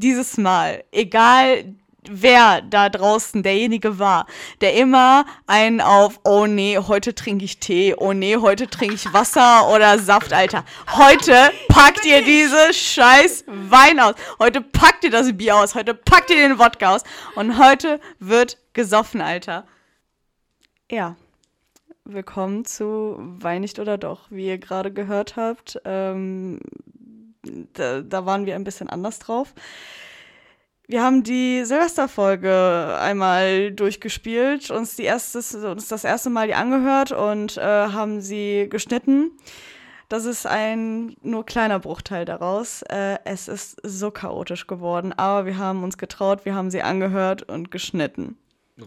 dieses 0.00 0.36
Mal, 0.36 0.84
egal 0.92 1.74
wer 2.08 2.62
da 2.62 2.88
draußen 2.88 3.42
derjenige 3.42 3.98
war, 3.98 4.26
der 4.60 4.74
immer 4.74 5.26
einen 5.46 5.80
auf, 5.80 6.20
oh 6.24 6.46
nee, 6.46 6.78
heute 6.78 7.14
trinke 7.14 7.44
ich 7.44 7.58
Tee, 7.58 7.94
oh 7.96 8.12
nee, 8.12 8.36
heute 8.36 8.68
trinke 8.68 8.94
ich 8.94 9.12
Wasser 9.12 9.68
oder 9.68 9.98
Saft, 9.98 10.32
Alter. 10.32 10.64
Heute 10.96 11.52
packt 11.68 12.04
ihr 12.06 12.24
diese 12.24 12.72
scheiß 12.72 13.44
Wein 13.46 14.00
aus. 14.00 14.14
Heute 14.38 14.60
packt 14.60 15.04
ihr 15.04 15.10
das 15.10 15.36
Bier 15.36 15.56
aus. 15.56 15.74
Heute 15.74 15.94
packt 15.94 16.30
ihr 16.30 16.36
den 16.36 16.58
Wodka 16.58 16.94
aus. 16.94 17.02
Und 17.34 17.58
heute 17.58 18.00
wird 18.18 18.58
gesoffen, 18.72 19.20
Alter. 19.20 19.66
Ja. 20.90 21.16
Willkommen 22.04 22.64
zu 22.64 23.16
Wein 23.18 23.60
nicht 23.60 23.78
oder 23.78 23.98
doch. 23.98 24.30
Wie 24.30 24.46
ihr 24.46 24.58
gerade 24.58 24.92
gehört 24.92 25.36
habt, 25.36 25.80
ähm, 25.84 26.58
da, 27.42 28.00
da 28.02 28.26
waren 28.26 28.46
wir 28.46 28.54
ein 28.54 28.64
bisschen 28.64 28.88
anders 28.88 29.18
drauf. 29.18 29.54
Wir 30.86 31.02
haben 31.04 31.22
die 31.22 31.64
Silvesterfolge 31.64 32.98
einmal 33.00 33.70
durchgespielt, 33.70 34.72
uns, 34.72 34.96
die 34.96 35.04
erstes, 35.04 35.54
uns 35.54 35.86
das 35.86 36.02
erste 36.02 36.30
Mal 36.30 36.48
die 36.48 36.54
angehört 36.54 37.12
und 37.12 37.56
äh, 37.58 37.60
haben 37.60 38.20
sie 38.20 38.66
geschnitten. 38.68 39.30
Das 40.08 40.24
ist 40.24 40.48
ein 40.48 41.14
nur 41.22 41.46
kleiner 41.46 41.78
Bruchteil 41.78 42.24
daraus. 42.24 42.82
Äh, 42.82 43.18
es 43.24 43.46
ist 43.46 43.76
so 43.84 44.10
chaotisch 44.10 44.66
geworden, 44.66 45.12
aber 45.12 45.46
wir 45.46 45.58
haben 45.58 45.84
uns 45.84 45.96
getraut, 45.96 46.44
wir 46.44 46.56
haben 46.56 46.72
sie 46.72 46.82
angehört 46.82 47.44
und 47.44 47.70
geschnitten. 47.70 48.36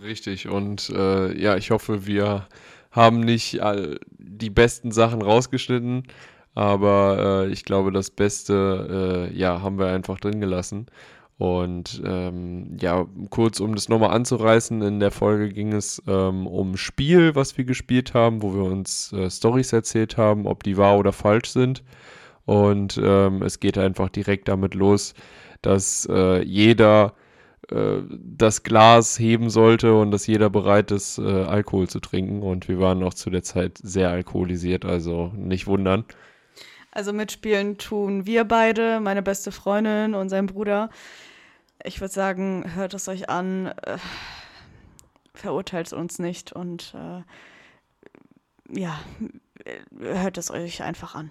Richtig, 0.01 0.49
und 0.49 0.89
äh, 0.89 1.33
ja, 1.39 1.55
ich 1.55 1.71
hoffe, 1.71 2.05
wir 2.05 2.49
haben 2.91 3.21
nicht 3.21 3.61
all 3.61 3.99
die 4.17 4.49
besten 4.49 4.91
Sachen 4.91 5.21
rausgeschnitten, 5.21 6.03
aber 6.55 7.45
äh, 7.47 7.51
ich 7.51 7.65
glaube, 7.65 7.91
das 7.91 8.11
Beste, 8.11 9.29
äh, 9.31 9.37
ja, 9.37 9.61
haben 9.61 9.79
wir 9.79 9.87
einfach 9.87 10.19
drin 10.19 10.39
gelassen. 10.39 10.87
Und 11.37 12.01
ähm, 12.05 12.77
ja, 12.79 13.07
kurz 13.29 13.59
um 13.59 13.73
das 13.75 13.89
nochmal 13.89 14.11
anzureißen, 14.11 14.81
in 14.83 14.99
der 14.99 15.11
Folge 15.11 15.49
ging 15.49 15.73
es 15.73 16.01
ähm, 16.07 16.47
um 16.47 16.77
Spiel, 16.77 17.35
was 17.35 17.57
wir 17.57 17.65
gespielt 17.65 18.13
haben, 18.13 18.41
wo 18.43 18.53
wir 18.53 18.63
uns 18.63 19.11
äh, 19.13 19.29
Stories 19.29 19.73
erzählt 19.73 20.17
haben, 20.17 20.45
ob 20.45 20.63
die 20.63 20.77
wahr 20.77 20.97
oder 20.97 21.11
falsch 21.11 21.49
sind. 21.49 21.83
Und 22.45 22.99
ähm, 23.03 23.41
es 23.41 23.59
geht 23.59 23.77
einfach 23.77 24.09
direkt 24.09 24.47
damit 24.47 24.75
los, 24.75 25.15
dass 25.61 26.07
äh, 26.11 26.43
jeder 26.43 27.13
äh, 27.69 28.01
das 28.09 28.63
Glas 28.63 29.17
heben 29.19 29.49
sollte 29.49 29.95
und 29.95 30.11
dass 30.11 30.27
jeder 30.27 30.49
bereit 30.49 30.91
ist, 30.91 31.17
äh, 31.17 31.23
Alkohol 31.23 31.87
zu 31.87 31.99
trinken. 31.99 32.43
Und 32.43 32.67
wir 32.67 32.79
waren 32.79 33.03
auch 33.03 33.13
zu 33.13 33.29
der 33.29 33.43
Zeit 33.43 33.79
sehr 33.81 34.09
alkoholisiert, 34.09 34.85
also 34.85 35.31
nicht 35.35 35.67
wundern. 35.67 36.05
Also 36.93 37.11
mitspielen 37.11 37.77
tun 37.77 38.25
wir 38.25 38.43
beide, 38.45 38.99
meine 38.99 39.21
beste 39.21 39.51
Freundin 39.51 40.13
und 40.13 40.29
sein 40.29 40.45
Bruder 40.45 40.89
ich 41.83 42.01
würde 42.01 42.13
sagen, 42.13 42.75
hört 42.75 42.93
es 42.93 43.07
euch 43.07 43.29
an, 43.29 43.67
äh, 43.67 43.97
verurteilt 45.33 45.91
uns 45.93 46.19
nicht 46.19 46.53
und 46.53 46.95
äh, 46.95 48.79
ja, 48.79 48.99
hört 49.99 50.37
es 50.37 50.49
euch 50.49 50.81
einfach 50.81 51.15
an. 51.15 51.29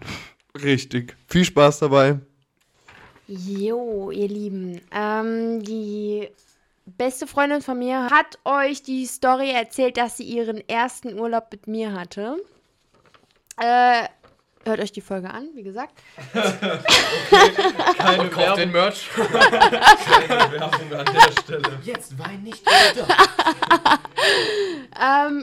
Richtig. 0.63 1.17
Viel 1.29 1.45
Spaß 1.45 1.79
dabei. 1.81 2.21
Jo, 3.27 4.11
ihr 4.11 4.29
Lieben. 4.29 4.81
Ähm, 4.93 5.63
die 5.63 6.29
beste 6.85 7.27
Freundin 7.27 7.63
von 7.63 7.79
mir 7.79 8.11
hat 8.11 8.39
euch 8.45 8.83
die 8.83 9.07
Story 9.07 9.51
erzählt, 9.51 9.97
dass 9.97 10.19
sie 10.19 10.25
ihren 10.25 10.69
ersten 10.69 11.19
Urlaub 11.19 11.49
mit 11.51 11.67
mir 11.67 11.93
hatte. 11.93 12.37
Äh, 13.57 14.09
Hört 14.65 14.81
euch 14.81 14.93
die 14.93 15.01
Folge 15.01 15.29
an, 15.31 15.49
wie 15.55 15.63
gesagt. 15.65 15.93
okay, 16.33 17.53
keine 17.99 18.29
Kauft 18.29 18.37
Werbung. 18.37 18.57
den 18.59 18.73
Merch. 18.73 19.09
keine 19.15 20.53
Werbung 20.53 20.95
an 20.95 21.07
der 21.07 21.43
Stelle. 21.43 21.79
Jetzt 21.83 22.19
Wein 22.19 22.43
nicht 22.43 22.65
wieder. 22.65 23.07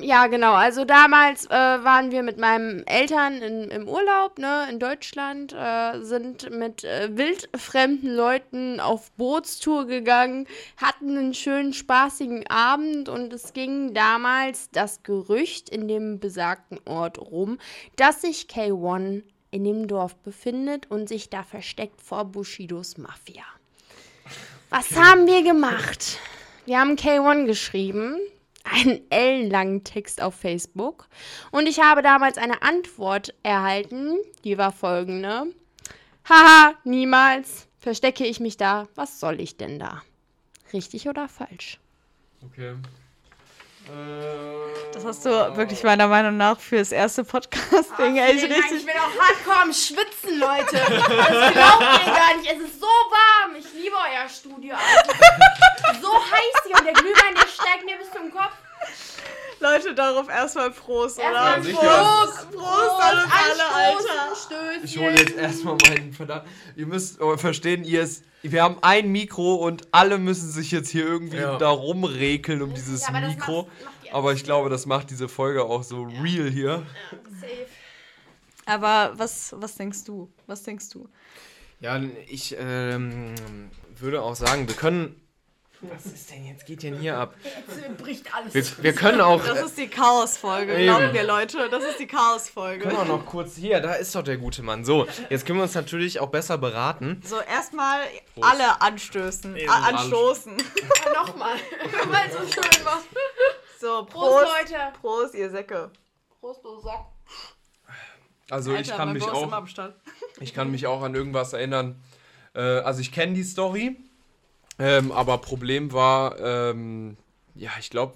Ja, 0.10 0.26
genau. 0.26 0.54
Also 0.54 0.86
damals 0.86 1.46
äh, 1.46 1.50
waren 1.52 2.10
wir 2.10 2.24
mit 2.24 2.40
meinen 2.40 2.86
Eltern 2.88 3.44
in, 3.44 3.70
im 3.70 3.88
Urlaub, 3.88 4.40
ne, 4.40 4.66
in 4.72 4.80
Deutschland, 4.80 5.54
äh, 5.54 6.02
sind 6.02 6.50
mit 6.50 6.84
äh, 6.84 7.16
wildfremden 7.16 8.16
Leuten 8.16 8.80
auf 8.80 9.12
Bootstour 9.12 9.86
gegangen, 9.86 10.48
hatten 10.78 11.16
einen 11.16 11.36
schönen, 11.36 11.74
spaßigen 11.74 12.48
Abend 12.48 13.08
und 13.08 13.32
es 13.32 13.54
ging 13.54 13.94
damals 13.94 14.72
das 14.72 15.04
Gerücht 15.04 15.70
in 15.70 15.88
dem 15.88 16.20
besagten 16.20 16.80
Ort 16.86 17.20
rum, 17.20 17.60
dass 17.96 18.22
sich 18.22 18.48
K1 18.48 19.22
in 19.52 19.64
dem 19.64 19.88
Dorf 19.88 20.16
befindet 20.16 20.90
und 20.90 21.08
sich 21.08 21.30
da 21.30 21.44
versteckt 21.44 22.02
vor 22.02 22.26
Bushidos 22.26 22.98
Mafia. 22.98 23.44
Was 24.72 24.96
haben 24.96 25.28
wir 25.28 25.44
gemacht? 25.44 26.18
Wir 26.66 26.80
haben 26.80 26.96
K1 26.96 27.46
geschrieben, 27.46 28.20
einen 28.72 29.02
ellenlangen 29.10 29.84
Text 29.84 30.22
auf 30.22 30.36
Facebook 30.36 31.08
und 31.52 31.68
ich 31.68 31.80
habe 31.82 32.02
damals 32.02 32.38
eine 32.38 32.62
Antwort 32.62 33.34
erhalten, 33.44 34.18
die 34.44 34.58
war 34.58 34.72
folgende. 34.72 35.48
Haha, 36.28 36.74
niemals 36.84 37.68
verstecke 37.80 38.26
ich 38.26 38.40
mich 38.40 38.58
da. 38.58 38.88
Was 38.96 39.20
soll 39.20 39.40
ich 39.40 39.58
denn 39.58 39.80
da? 39.80 40.04
Richtig 40.74 41.10
oder 41.10 41.28
falsch? 41.28 41.80
Okay. 42.46 42.76
Das 44.94 45.06
hast 45.06 45.26
du 45.26 45.30
wirklich 45.56 45.84
meiner 45.84 46.08
Meinung 46.08 46.36
nach 46.36 46.60
für 46.60 46.78
das 46.78 46.92
erste 46.92 47.24
Podcast-Ding 47.24 48.18
echt 48.18 48.44
richtig. 48.44 48.50
Dank. 48.50 48.72
Ich 48.74 48.86
bin 48.86 48.96
auch 48.96 49.24
hardcore 49.24 49.62
am 49.64 49.74
Schwitzen, 49.74 50.40
Leute. 50.40 50.76
Das 50.76 51.54
glaubt 51.54 51.82
ihr 52.06 52.14
gar 52.14 52.36
nicht. 52.38 52.52
Es 52.52 52.60
ist 52.60 52.80
so 52.80 52.86
warm. 52.88 53.56
Ich 53.58 53.72
liebe 53.74 53.96
euer 53.96 54.28
Studio. 54.28 54.76
Also, 54.76 56.02
so 56.02 56.14
heiß 56.14 56.64
hier 56.66 56.76
und 56.78 56.86
der 56.86 56.94
Glühwein, 56.94 57.34
der 57.36 57.48
steigt 57.48 57.86
mir 57.86 57.98
bis 57.98 58.12
zum 58.12 58.32
Kopf. 58.32 58.54
Leute, 59.60 59.94
darauf 59.94 60.30
erstmal 60.30 60.72
Prost, 60.72 61.20
erstmal 61.20 61.60
oder? 61.60 61.72
Prost, 61.72 61.82
Prost, 61.82 62.52
Prost 62.52 63.02
an 63.02 63.24
uns 63.24 63.34
alle, 63.34 63.76
Alter. 63.76 64.36
Stößchen. 64.36 64.84
Ich 64.84 64.98
hole 64.98 65.12
jetzt 65.12 65.36
erstmal 65.36 65.78
meinen 65.88 66.14
Verdammt. 66.14 66.48
Ihr 66.76 66.86
müsst 66.86 67.20
verstehen, 67.38 67.84
ihr 67.84 68.04
ist 68.04 68.24
wir 68.42 68.64
haben 68.64 68.78
ein 68.82 69.12
Mikro 69.12 69.56
und 69.56 69.88
alle 69.92 70.18
müssen 70.18 70.50
sich 70.50 70.72
jetzt 70.72 70.90
hier 70.90 71.06
irgendwie 71.06 71.38
ja. 71.38 71.58
da 71.58 71.70
rumrekeln 71.70 72.62
um 72.62 72.74
dieses 72.74 73.02
ja, 73.02 73.10
aber 73.10 73.28
Mikro. 73.28 73.64
Macht, 73.64 74.14
aber 74.14 74.34
ich 74.34 74.44
glaube, 74.44 74.70
das 74.70 74.86
macht 74.86 75.10
diese 75.10 75.28
Folge 75.28 75.66
auch 75.66 75.84
so 75.84 76.08
ja. 76.08 76.22
real 76.22 76.50
hier. 76.50 76.86
safe. 77.42 77.66
Aber 78.66 79.14
was, 79.18 79.54
was 79.58 79.76
denkst 79.76 80.04
du? 80.06 80.30
Was 80.48 80.64
denkst 80.64 80.90
du? 80.90 81.10
Ja, 81.82 82.02
ich 82.28 82.56
ähm, 82.60 83.34
würde 83.98 84.22
auch 84.22 84.36
sagen, 84.36 84.68
wir 84.68 84.76
können 84.76 85.20
was 85.82 86.06
ist 86.06 86.30
denn 86.30 86.46
jetzt? 86.46 86.66
Geht 86.66 86.84
denn 86.84 87.00
hier 87.00 87.18
ab? 87.18 87.36
Jetzt 87.44 87.98
bricht 87.98 88.36
alles. 88.36 88.54
Wir, 88.54 88.84
wir 88.84 88.94
können 88.94 89.22
auch. 89.22 89.44
Das 89.46 89.62
ist 89.62 89.78
die 89.78 89.88
Chaos-Folge, 89.88 90.78
glauben 90.84 91.14
wir, 91.14 91.24
Leute. 91.24 91.70
Das 91.70 91.84
ist 91.84 92.00
die 92.00 92.08
Chaos-Folge. 92.08 92.84
Können 92.84 92.98
wir 92.98 93.06
noch 93.06 93.26
kurz. 93.26 93.56
Hier, 93.56 93.80
da 93.80 93.94
ist 93.94 94.14
doch 94.14 94.24
der 94.24 94.38
gute 94.38 94.62
Mann. 94.62 94.84
So, 94.84 95.08
jetzt 95.30 95.46
können 95.46 95.60
wir 95.60 95.64
uns 95.64 95.76
natürlich 95.76 96.20
auch 96.20 96.30
besser 96.30 96.58
beraten. 96.58 97.22
So, 97.26 97.40
erstmal 97.40 98.02
alle 98.42 98.82
anstößen. 98.82 99.54
Nee, 99.54 99.68
anstoßen. 99.68 100.58
Ja, 100.58 101.14
Nochmal. 101.14 101.56
Weil 102.10 102.28
es 102.28 102.34
so 102.34 102.62
schön 102.62 102.86
war. 102.86 103.02
So, 103.80 104.06
Prost, 104.06 104.12
Prost, 104.12 104.46
Leute. 104.60 104.82
Prost, 105.00 105.36
ihr 105.36 105.50
Säcke. 105.50 105.92
Prost, 106.42 106.64
du 106.64 106.80
Sack. 106.82 107.06
Also, 108.50 108.72
Alter, 108.72 108.82
ich 108.82 108.98
kann 108.98 109.14
mich 109.14 109.24
auch. 109.24 109.64
Ich 110.42 110.54
kann 110.54 110.72
mich 110.72 110.88
auch 110.88 111.02
an 111.04 111.16
irgendwas 111.16 111.54
erinnern. 111.54 112.04
Äh, 112.54 112.60
also, 112.62 113.00
ich 113.00 113.14
kenne 113.14 113.34
die 113.34 113.44
Story. 113.44 113.96
Ähm, 114.80 115.12
aber 115.12 115.38
Problem 115.40 115.92
war, 115.92 116.40
ähm, 116.40 117.18
ja, 117.56 117.72
ich 117.80 117.90
glaube, 117.90 118.14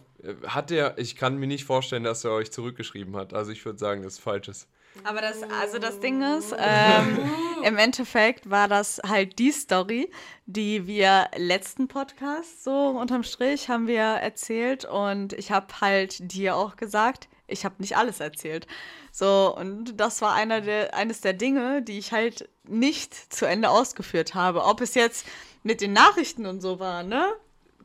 hat 0.48 0.72
er, 0.72 0.98
ich 0.98 1.16
kann 1.16 1.38
mir 1.38 1.48
nicht 1.48 1.66
vorstellen, 1.66 2.04
dass 2.04 2.24
er 2.24 2.32
euch 2.32 2.52
zurückgeschrieben 2.52 3.16
hat. 3.16 3.34
Also 3.34 3.52
ich 3.52 3.64
würde 3.66 3.80
sagen, 3.80 4.04
das 4.04 4.14
ist 4.14 4.20
falsches. 4.20 4.68
Aber 5.04 5.22
das, 5.22 5.42
also 5.44 5.80
das 5.80 6.00
Ding 6.00 6.22
ist, 6.22 6.56
ähm, 6.58 7.20
im 7.64 7.78
Endeffekt 7.78 8.50
war 8.50 8.68
das 8.68 9.02
halt 9.08 9.40
die 9.40 9.52
Story, 9.52 10.10
die 10.46 10.86
wir 10.88 11.30
letzten 11.36 11.88
Podcast 11.88 12.64
so 12.64 12.90
unterm 12.90 13.24
Strich 13.24 13.70
haben 13.70 13.88
wir 13.88 14.04
erzählt 14.04 14.86
und 14.86 15.34
ich 15.34 15.52
habe 15.52 15.68
halt 15.82 16.32
dir 16.32 16.56
auch 16.56 16.76
gesagt, 16.76 17.28
ich 17.48 17.66
habe 17.66 17.76
nicht 17.80 17.98
alles 17.98 18.20
erzählt. 18.20 18.68
So, 19.12 19.56
und 19.56 20.00
das 20.00 20.22
war 20.22 20.34
einer 20.34 20.62
der, 20.62 20.96
eines 20.96 21.22
der 21.22 21.34
Dinge, 21.34 21.82
die 21.82 21.98
ich 21.98 22.12
halt 22.12 22.50
nicht 22.64 23.14
zu 23.34 23.46
Ende 23.46 23.70
ausgeführt 23.70 24.36
habe. 24.36 24.64
Ob 24.64 24.80
es 24.80 24.96
jetzt 24.96 25.26
mit 25.64 25.82
den 25.82 25.94
Nachrichten 25.94 26.46
und 26.46 26.62
so 26.62 26.80
war, 26.80 27.04
ne? 27.04 27.26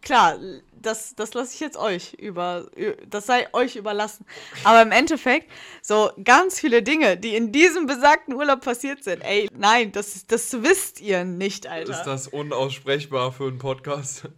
Klar, 0.00 0.38
das, 0.80 1.14
das 1.16 1.34
lasse 1.34 1.54
ich 1.54 1.60
jetzt 1.60 1.76
euch 1.76 2.14
über, 2.14 2.66
das 3.08 3.26
sei 3.26 3.48
euch 3.52 3.76
überlassen. 3.76 4.25
Aber 4.62 4.80
im 4.82 4.92
Endeffekt, 4.92 5.50
so 5.82 6.10
ganz 6.22 6.60
viele 6.60 6.82
Dinge, 6.82 7.16
die 7.16 7.34
in 7.34 7.50
diesem 7.50 7.86
besagten 7.86 8.34
Urlaub 8.34 8.60
passiert 8.60 9.02
sind, 9.02 9.22
ey, 9.22 9.48
nein, 9.56 9.90
das, 9.92 10.26
das 10.26 10.62
wisst 10.62 11.00
ihr 11.00 11.25
nicht, 11.25 11.66
Alter. 11.66 11.90
Ist 11.90 12.04
das 12.04 12.28
unaussprechbar 12.28 13.32
für 13.32 13.48
einen 13.48 13.58
Podcast? 13.58 14.28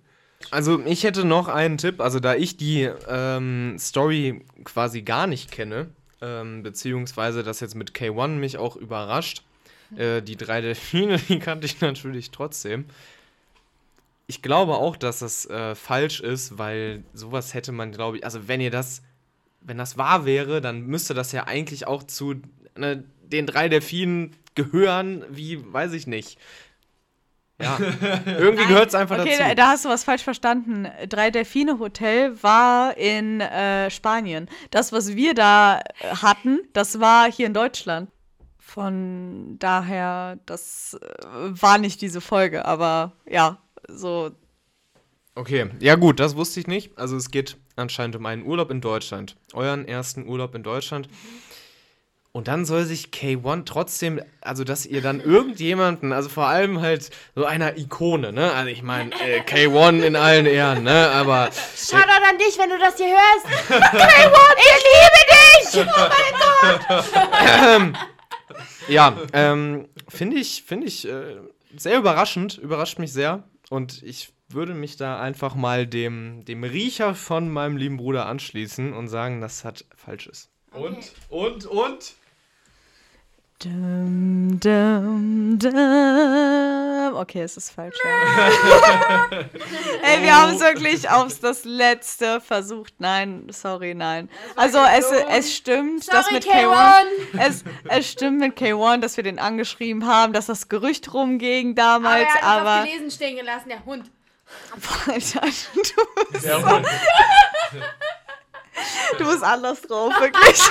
Also 0.51 0.81
ich 0.87 1.05
hätte 1.05 1.25
noch 1.25 1.49
einen 1.49 1.77
Tipp, 1.77 2.01
also 2.01 2.19
da 2.19 2.35
ich 2.35 2.57
die 2.57 2.91
ähm, 3.09 3.77
Story 3.79 4.43
quasi 4.65 5.03
gar 5.03 5.27
nicht 5.27 5.51
kenne, 5.51 5.91
ähm, 6.23 6.63
beziehungsweise 6.63 7.43
das 7.43 7.61
jetzt 7.61 7.75
mit 7.75 7.93
K1 7.93 8.29
mich 8.29 8.57
auch 8.57 8.77
überrascht, 8.77 9.43
äh, 9.97 10.23
die 10.23 10.37
drei 10.37 10.61
Delfine, 10.61 11.19
die 11.29 11.39
kannte 11.39 11.67
ich 11.67 11.81
natürlich 11.81 12.31
trotzdem. 12.31 12.87
Ich 14.31 14.43
glaube 14.43 14.75
auch, 14.75 14.97
dass 14.97 15.19
das 15.19 15.45
äh, 15.47 15.75
falsch 15.75 16.21
ist, 16.21 16.57
weil 16.57 17.03
sowas 17.13 17.53
hätte 17.53 17.73
man, 17.73 17.91
glaube 17.91 18.19
ich, 18.19 18.25
also 18.25 18.47
wenn 18.47 18.61
ihr 18.61 18.71
das, 18.71 19.03
wenn 19.61 19.77
das 19.77 19.99
wahr 19.99 20.25
wäre, 20.25 20.61
dann 20.61 20.83
müsste 20.83 21.15
das 21.15 21.33
ja 21.33 21.49
eigentlich 21.49 21.89
auch 21.89 22.05
zu 22.05 22.37
ne, 22.77 23.03
den 23.25 23.47
drei 23.47 23.69
Delfinen 23.69 24.37
gehören, 24.55 25.25
wie, 25.31 25.61
weiß 25.73 25.95
ich 25.95 26.07
nicht. 26.07 26.39
Ja, 27.61 27.77
irgendwie 28.27 28.67
gehört 28.67 28.91
es 28.91 28.95
einfach 28.95 29.19
okay, 29.19 29.31
dazu. 29.31 29.43
Okay, 29.43 29.55
da, 29.57 29.65
da, 29.65 29.69
hast 29.71 29.85
du 29.85 29.89
was 29.89 30.05
falsch 30.05 30.23
verstanden. 30.23 30.89
Drei 31.09 31.33
Delfine 31.33 31.81
Hotel 31.81 32.41
war 32.41 32.97
in 32.97 33.41
äh, 33.41 33.91
Spanien. 33.91 34.49
Das, 34.71 34.93
was 34.93 35.17
wir 35.17 35.35
da 35.35 35.81
äh, 35.81 36.15
hatten, 36.23 36.61
das 36.73 37.01
war 37.01 37.31
hier 37.31 37.47
in 37.47 37.55
Deutschland. 37.55 38.11
Von 38.59 39.57
daher, 39.59 40.39
das 40.47 40.97
äh, 41.03 41.27
war 41.27 41.79
nicht 41.79 42.01
diese 42.01 42.21
Folge, 42.21 42.65
aber 42.65 43.13
ja, 43.29 43.59
so. 43.97 44.31
Okay, 45.35 45.71
ja 45.81 45.95
gut, 45.95 46.21
das 46.21 46.37
wusste 46.37 46.61
ich 46.61 46.67
nicht. 46.67 46.99
Also 46.99 47.17
es 47.17 47.31
geht 47.31 47.57
anscheinend 47.77 48.17
um 48.17 48.27
einen 48.27 48.45
Urlaub 48.45 48.71
in 48.71 48.81
Deutschland. 48.81 49.37
Euren 49.53 49.87
ersten 49.87 50.27
Urlaub 50.27 50.55
in 50.55 50.63
Deutschland. 50.63 51.09
Mhm. 51.09 51.15
Und 52.33 52.47
dann 52.47 52.65
soll 52.65 52.85
sich 52.85 53.07
K1 53.07 53.65
trotzdem, 53.65 54.23
also 54.41 54.63
dass 54.63 54.87
ihr 54.87 55.03
dann 55.03 55.21
irgendjemanden, 55.21 56.13
also 56.13 56.29
vor 56.29 56.47
allem 56.47 56.81
halt 56.81 57.11
so 57.35 57.45
einer 57.45 57.77
Ikone, 57.77 58.33
ne? 58.33 58.53
Also 58.53 58.71
ich 58.71 58.83
meine, 58.85 59.11
äh, 59.21 59.41
K1 59.41 60.03
in 60.03 60.15
allen 60.15 60.47
Ehren, 60.47 60.85
ne? 60.85 61.11
Aber. 61.11 61.51
Shoutout 61.77 62.25
an 62.29 62.39
dich, 62.39 62.57
wenn 62.57 62.71
du 62.71 62.79
das 62.79 62.97
hier 62.97 63.09
hörst. 63.09 63.47
K1, 63.69 64.33
ich 64.57 64.85
liebe 64.95 65.21
dich! 65.35 65.87
Oh 65.89 66.09
mein 66.09 66.37
Gott! 66.61 67.05
Ähm, 67.65 67.97
ja, 68.87 69.17
ähm, 69.33 69.89
finde 70.09 70.37
ich, 70.37 70.63
finde 70.63 70.87
ich 70.87 71.09
äh, 71.09 71.37
sehr 71.77 71.99
überraschend, 71.99 72.59
überrascht 72.59 73.01
mich 73.01 73.13
sehr. 73.13 73.43
Und 73.71 74.03
ich 74.03 74.33
würde 74.49 74.75
mich 74.75 74.97
da 74.97 75.21
einfach 75.21 75.55
mal 75.55 75.87
dem, 75.87 76.45
dem 76.45 76.65
Riecher 76.65 77.15
von 77.15 77.49
meinem 77.49 77.77
lieben 77.77 77.97
Bruder 77.99 78.27
anschließen 78.27 78.93
und 78.93 79.09
sagen, 79.09 79.41
dass 79.41 79.63
das 79.63 79.85
falsch 79.97 80.27
ist. 80.27 80.51
Und, 80.73 81.13
und, 81.29 81.67
und? 81.67 82.15
Dum, 83.63 84.59
dum, 84.59 85.59
dum. 85.59 87.15
Okay, 87.15 87.43
es 87.43 87.59
ist 87.59 87.73
falsch. 87.73 87.95
Ja. 88.03 89.29
Ey, 90.03 90.23
wir 90.23 90.35
haben 90.35 90.55
es 90.55 90.61
wirklich 90.61 91.11
aufs 91.11 91.41
das 91.41 91.65
letzte 91.65 92.41
versucht. 92.41 92.95
Nein, 93.01 93.49
sorry, 93.51 93.95
nein. 93.95 94.31
Also 94.57 94.79
es, 94.79 95.05
es 95.29 95.55
stimmt, 95.55 96.05
sorry, 96.05 96.17
dass 96.17 96.31
mit 96.31 96.47
K1, 96.47 97.05
es, 97.39 97.65
es 97.87 98.11
stimmt 98.11 98.39
mit 98.39 98.59
K1, 98.59 99.01
dass 99.01 99.19
wir 99.19 99.25
den 99.25 99.39
angeschrieben 99.39 100.07
haben, 100.07 100.33
dass 100.33 100.47
das 100.47 100.71
Gerücht 100.71 101.13
rumging 101.13 101.75
damals, 101.75 102.29
aber. 102.41 102.41
Er 102.41 102.43
hat 102.43 102.61
aber 102.61 102.85
gelesen 102.87 103.11
stehen 103.11 103.37
gelassen, 103.37 103.69
der 103.69 103.85
Hund. 103.85 104.11
Alter, 105.07 105.43
du 105.43 106.33
bist 106.33 106.45
der 106.47 106.61
so. 106.61 106.67
Hund. 106.67 106.87
du 109.19 109.31
bist 109.31 109.43
anders 109.43 109.83
drauf, 109.83 110.19
wirklich. 110.19 110.63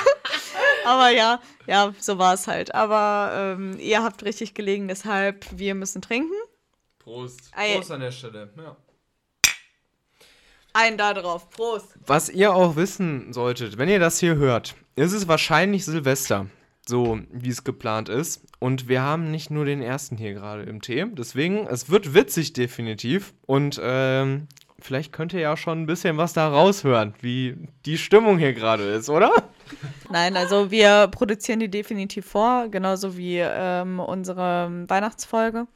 Aber 0.85 1.09
ja, 1.09 1.39
ja, 1.67 1.93
so 1.99 2.17
war 2.17 2.33
es 2.33 2.47
halt. 2.47 2.73
Aber 2.73 3.55
ähm, 3.57 3.77
ihr 3.79 4.03
habt 4.03 4.23
richtig 4.23 4.53
gelegen, 4.53 4.87
deshalb 4.87 5.45
wir 5.51 5.75
müssen 5.75 6.01
trinken. 6.01 6.33
Prost. 6.99 7.51
Prost 7.51 7.91
an 7.91 8.01
der 8.01 8.11
Stelle. 8.11 8.51
Ja. 8.57 8.75
Ein 10.73 10.97
da 10.97 11.13
drauf. 11.13 11.49
Prost. 11.49 11.95
Was 12.05 12.29
ihr 12.29 12.53
auch 12.53 12.75
wissen 12.75 13.33
solltet, 13.33 13.77
wenn 13.77 13.89
ihr 13.89 13.99
das 13.99 14.19
hier 14.19 14.35
hört, 14.35 14.75
ist 14.95 15.13
es 15.13 15.27
wahrscheinlich 15.27 15.85
Silvester. 15.85 16.47
So 16.87 17.19
wie 17.31 17.49
es 17.49 17.63
geplant 17.63 18.09
ist. 18.09 18.41
Und 18.57 18.87
wir 18.87 19.01
haben 19.01 19.29
nicht 19.29 19.51
nur 19.51 19.65
den 19.65 19.81
ersten 19.81 20.17
hier 20.17 20.33
gerade 20.33 20.63
im 20.63 20.81
Tee. 20.81 21.05
Deswegen, 21.11 21.67
es 21.67 21.89
wird 21.89 22.15
witzig 22.15 22.53
definitiv. 22.53 23.33
Und 23.45 23.79
ähm, 23.81 24.47
vielleicht 24.79 25.13
könnt 25.13 25.33
ihr 25.33 25.39
ja 25.39 25.55
schon 25.55 25.83
ein 25.83 25.85
bisschen 25.85 26.17
was 26.17 26.33
da 26.33 26.47
raushören, 26.47 27.13
wie 27.21 27.57
die 27.85 27.97
Stimmung 27.97 28.39
hier 28.39 28.53
gerade 28.53 28.83
ist, 28.83 29.09
oder? 29.09 29.31
Nein, 30.09 30.35
also 30.37 30.71
wir 30.71 31.07
produzieren 31.07 31.59
die 31.59 31.69
definitiv 31.69 32.25
vor, 32.25 32.67
genauso 32.69 33.17
wie 33.17 33.39
ähm, 33.39 33.99
unsere 33.99 34.69
Weihnachtsfolge. 34.87 35.67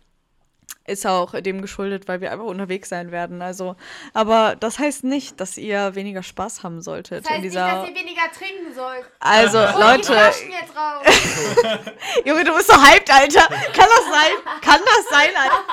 Ist 0.86 1.08
auch 1.08 1.40
dem 1.40 1.62
geschuldet, 1.62 2.10
weil 2.10 2.20
wir 2.20 2.34
einfach 2.34 2.44
unterwegs 2.44 2.90
sein 2.90 3.12
werden. 3.12 3.42
Also, 3.42 3.78
aber 4.14 4.58
das 4.58 4.80
heißt 4.80 5.06
nicht, 5.06 5.40
dass 5.40 5.58
ihr 5.58 5.96
weniger 5.96 6.24
Spaß 6.24 6.62
haben 6.64 6.82
solltet 6.82 7.24
das 7.24 7.30
heißt 7.30 7.38
in 7.38 7.44
dieser. 7.44 7.66
Nicht, 7.66 7.78
dass 7.78 7.90
ihr 7.90 7.96
weniger 7.96 8.32
trinken 8.38 8.74
sollt. 8.76 9.06
Also, 9.22 9.60
oh, 9.60 9.80
Leute. 9.80 10.14
Jetzt 10.14 10.76
raus. 10.76 11.06
Junge, 12.26 12.44
du 12.44 12.54
bist 12.54 12.68
so 12.68 12.74
hyped, 12.74 13.10
Alter. 13.14 13.48
Kann 13.48 13.88
das 13.96 14.06
sein? 14.12 14.62
Kann 14.62 14.82
das 14.86 15.10
sein, 15.10 15.30
Alter? 15.38 15.64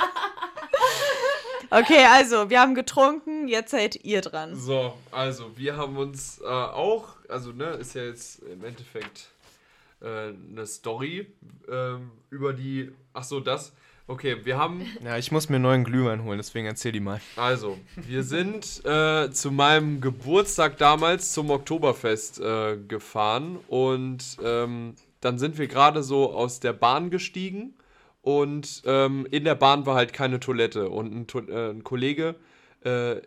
Okay, 1.70 2.04
also, 2.04 2.50
wir 2.50 2.60
haben 2.60 2.74
getrunken, 2.74 3.46
jetzt 3.46 3.70
seid 3.70 4.04
ihr 4.04 4.20
dran. 4.20 4.56
So, 4.56 4.94
also, 5.10 5.56
wir 5.56 5.76
haben 5.76 5.96
uns 5.96 6.40
äh, 6.40 6.46
auch, 6.46 7.16
also, 7.30 7.52
ne, 7.52 7.70
ist 7.70 7.94
ja 7.94 8.04
jetzt 8.04 8.42
im 8.42 8.64
Endeffekt 8.64 9.30
äh, 10.00 10.32
eine 10.50 10.66
Story 10.66 11.26
äh, 11.68 11.96
über 12.30 12.52
die, 12.52 12.90
ach 13.12 13.24
so, 13.24 13.40
das. 13.40 13.72
Okay, 14.06 14.38
wir 14.44 14.58
haben. 14.58 14.84
Ja, 15.04 15.16
ich 15.18 15.30
muss 15.30 15.48
mir 15.48 15.56
einen 15.56 15.62
neuen 15.62 15.84
Glühwein 15.84 16.24
holen, 16.24 16.38
deswegen 16.38 16.66
erzähl 16.66 16.90
die 16.90 17.00
mal. 17.00 17.20
Also, 17.36 17.78
wir 17.94 18.24
sind 18.24 18.84
äh, 18.84 19.30
zu 19.30 19.52
meinem 19.52 20.00
Geburtstag 20.00 20.78
damals 20.78 21.32
zum 21.32 21.50
Oktoberfest 21.50 22.40
äh, 22.40 22.76
gefahren 22.76 23.58
und 23.68 24.36
ähm, 24.42 24.94
dann 25.20 25.38
sind 25.38 25.58
wir 25.58 25.68
gerade 25.68 26.02
so 26.02 26.32
aus 26.32 26.58
der 26.58 26.72
Bahn 26.72 27.10
gestiegen 27.10 27.74
und 28.22 28.82
ähm, 28.84 29.28
in 29.30 29.44
der 29.44 29.54
Bahn 29.54 29.86
war 29.86 29.94
halt 29.94 30.12
keine 30.12 30.40
Toilette 30.40 30.88
und 30.88 31.14
ein, 31.14 31.26
to 31.26 31.40
äh, 31.40 31.70
ein 31.70 31.84
Kollege 31.84 32.34
äh, 32.84 33.20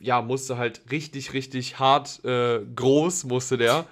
ja 0.00 0.22
musste 0.22 0.56
halt 0.56 0.82
richtig 0.90 1.32
richtig 1.32 1.78
hart 1.78 2.24
äh, 2.24 2.60
groß 2.74 3.24
musste 3.24 3.58
der 3.58 3.86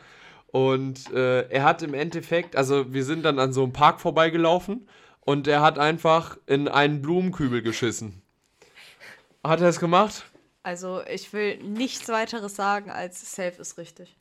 und 0.48 1.12
äh, 1.12 1.48
er 1.48 1.64
hat 1.64 1.82
im 1.82 1.94
Endeffekt 1.94 2.56
also 2.56 2.92
wir 2.92 3.04
sind 3.04 3.24
dann 3.24 3.38
an 3.38 3.52
so 3.52 3.62
einem 3.62 3.72
Park 3.72 4.00
vorbeigelaufen 4.00 4.86
und 5.24 5.48
er 5.48 5.62
hat 5.62 5.78
einfach 5.78 6.36
in 6.46 6.68
einen 6.68 7.00
Blumenkübel 7.02 7.62
geschissen. 7.62 8.22
Hat 9.42 9.60
er 9.60 9.68
es 9.68 9.80
gemacht? 9.80 10.24
Also 10.62 11.02
ich 11.10 11.32
will 11.32 11.58
nichts 11.58 12.08
weiteres 12.08 12.56
sagen 12.56 12.90
als 12.90 13.34
safe 13.34 13.60
ist 13.60 13.76
richtig. 13.78 14.14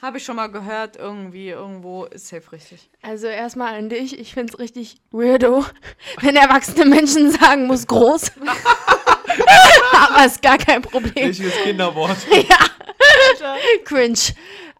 Habe 0.00 0.18
ich 0.18 0.24
schon 0.24 0.36
mal 0.36 0.46
gehört, 0.46 0.96
irgendwie, 0.96 1.48
irgendwo 1.48 2.04
ist 2.04 2.28
safe 2.28 2.52
richtig. 2.52 2.88
Also 3.02 3.26
erstmal 3.26 3.74
an 3.74 3.88
dich, 3.88 4.16
ich 4.16 4.32
finde 4.32 4.52
es 4.52 4.58
richtig 4.60 5.00
weirdo, 5.10 5.64
wenn 6.20 6.36
erwachsene 6.36 6.84
Menschen 6.84 7.32
sagen 7.32 7.66
muss 7.66 7.86
groß. 7.88 8.30
Aber 9.92 10.26
ist 10.26 10.42
gar 10.42 10.58
kein 10.58 10.82
Problem. 10.82 11.26
Richtiges 11.26 11.54
Kinderwort. 11.62 12.16
ja. 12.30 12.58
Cringe. 13.84 14.18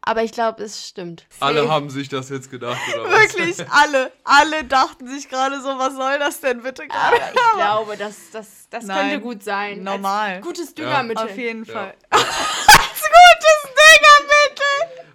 Aber 0.03 0.23
ich 0.23 0.33
glaube, 0.33 0.63
es 0.63 0.89
stimmt. 0.89 1.27
Alle 1.39 1.61
Safe. 1.61 1.71
haben 1.71 1.91
sich 1.91 2.09
das 2.09 2.31
jetzt 2.31 2.51
gedacht, 2.51 2.81
oder 2.95 3.05
was? 3.05 3.35
Wirklich, 3.37 3.57
alle. 3.71 4.11
Alle 4.25 4.65
dachten 4.65 5.07
sich 5.07 5.29
gerade 5.29 5.61
so, 5.61 5.69
was 5.79 5.97
soll 5.97 6.19
das 6.19 6.41
denn 6.41 6.63
bitte 6.63 6.87
gerade? 6.87 7.17
ich 7.17 7.57
glaube, 7.57 7.97
das, 7.99 8.17
das, 8.33 8.69
das 8.71 8.87
könnte 8.87 9.21
gut 9.21 9.43
sein. 9.43 9.83
Normal. 9.83 10.37
Als 10.37 10.47
gutes 10.47 10.75
Düngermittel. 10.75 11.27
Ja. 11.27 11.31
Auf 11.31 11.37
jeden 11.37 11.67
Fall. 11.67 11.95
Ja. 12.11 12.19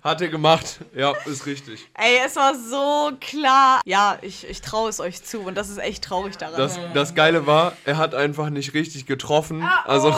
Hat 0.03 0.21
er 0.21 0.27
gemacht. 0.27 0.79
Ja, 0.93 1.13
ist 1.25 1.45
richtig. 1.45 1.87
Ey, 1.93 2.19
es 2.25 2.35
war 2.35 2.55
so 2.55 3.11
klar. 3.21 3.79
Ja, 3.85 4.17
ich, 4.21 4.45
ich 4.49 4.59
traue 4.59 4.89
es 4.89 4.99
euch 4.99 5.23
zu 5.23 5.39
und 5.39 5.55
das 5.55 5.69
ist 5.69 5.77
echt 5.77 6.03
traurig 6.03 6.35
daran. 6.35 6.57
Das, 6.57 6.77
das 6.93 7.15
Geile 7.15 7.47
war, 7.47 7.71
er 7.85 7.95
hat 7.97 8.13
einfach 8.13 8.49
nicht 8.49 8.73
richtig 8.73 9.05
getroffen. 9.05 9.63
Also, 9.85 10.09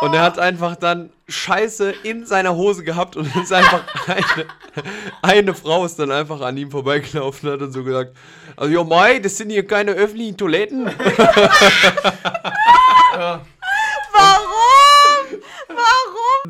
und 0.00 0.12
er 0.12 0.22
hat 0.22 0.40
einfach 0.40 0.74
dann 0.74 1.10
Scheiße 1.28 1.94
in 2.02 2.26
seiner 2.26 2.56
Hose 2.56 2.82
gehabt 2.82 3.14
und 3.14 3.32
ist 3.36 3.52
einfach 3.52 3.84
eine, 4.08 4.24
eine 5.22 5.54
Frau 5.54 5.84
ist 5.84 6.00
dann 6.00 6.10
einfach 6.10 6.40
an 6.40 6.56
ihm 6.56 6.72
vorbeigelaufen 6.72 7.48
und 7.48 7.54
hat 7.54 7.60
dann 7.60 7.70
so 7.70 7.84
gesagt, 7.84 8.16
also 8.56 8.74
ja 8.74 8.82
Mai, 8.82 9.20
das 9.20 9.36
sind 9.36 9.50
hier 9.50 9.64
keine 9.64 9.92
öffentlichen 9.92 10.36
Toiletten. 10.36 10.86
ja. 13.14 13.40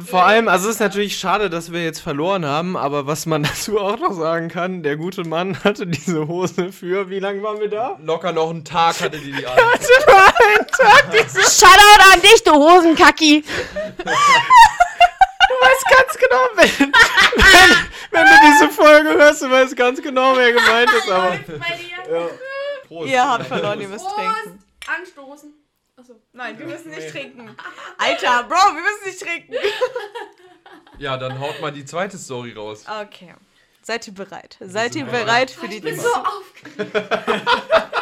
Vor 0.00 0.24
allem, 0.24 0.48
also 0.48 0.68
es 0.68 0.76
ist 0.76 0.80
natürlich 0.80 1.18
schade, 1.18 1.50
dass 1.50 1.70
wir 1.70 1.84
jetzt 1.84 2.00
verloren 2.00 2.46
haben, 2.46 2.76
aber 2.78 3.06
was 3.06 3.26
man 3.26 3.42
dazu 3.42 3.78
auch 3.78 3.98
noch 3.98 4.12
sagen 4.12 4.48
kann, 4.48 4.82
der 4.82 4.96
gute 4.96 5.24
Mann 5.24 5.62
hatte 5.64 5.86
diese 5.86 6.26
Hose 6.26 6.72
für, 6.72 7.10
wie 7.10 7.18
lange 7.18 7.42
waren 7.42 7.60
wir 7.60 7.68
da? 7.68 7.98
Locker 8.02 8.32
noch 8.32 8.50
einen 8.50 8.64
Tag 8.64 9.00
hatte 9.00 9.18
die 9.18 9.32
die 9.32 9.46
an. 9.46 9.54
hatte 9.54 9.88
nur 10.06 10.16
einen 10.16 10.66
Tag 10.66 11.12
diese 11.12 11.42
Shoutout 11.42 12.12
an 12.12 12.20
dich, 12.22 12.42
du 12.42 12.52
Hosenkacki. 12.52 13.44
Du 15.48 15.54
weißt 15.60 15.84
ganz 15.90 16.18
genau, 16.18 16.40
wenn, 16.56 16.92
wenn, 17.36 17.76
wenn, 18.10 18.24
du 18.24 18.32
diese 18.46 18.70
Folge 18.70 19.10
hörst, 19.10 19.42
du 19.42 19.50
weißt 19.50 19.76
ganz 19.76 20.00
genau, 20.00 20.34
wer 20.36 20.52
gemeint 20.52 20.90
ist, 20.92 21.10
aber. 21.10 21.34
Ja. 21.34 22.28
Prost. 22.88 23.10
Ihr 23.10 23.28
habt 23.28 23.46
verloren, 23.46 23.80
ihr 23.80 23.88
müsst 23.88 24.04
Prost. 24.04 24.16
trinken. 24.16 24.64
Anstoßen. 24.86 25.61
Achso. 26.12 26.22
Nein, 26.32 26.58
wir 26.58 26.66
müssen 26.66 26.90
nicht 26.90 27.10
trinken. 27.10 27.56
Alter, 27.98 28.44
Bro, 28.44 28.56
wir 28.74 28.82
müssen 28.82 29.06
nicht 29.06 29.20
trinken. 29.20 29.54
Ja, 30.98 31.16
dann 31.16 31.38
haut 31.40 31.60
mal 31.60 31.72
die 31.72 31.84
zweite 31.84 32.18
Story 32.18 32.52
raus. 32.52 32.84
Okay. 33.02 33.34
Seid 33.82 34.06
ihr 34.06 34.14
bereit? 34.14 34.56
Seid 34.60 34.94
ihr 34.94 35.04
bereit 35.04 35.50
für 35.50 35.68
die... 35.68 35.76
Ich 35.76 35.82
bin 35.82 35.98
so 35.98 36.08
aufgeregt. 36.08 36.92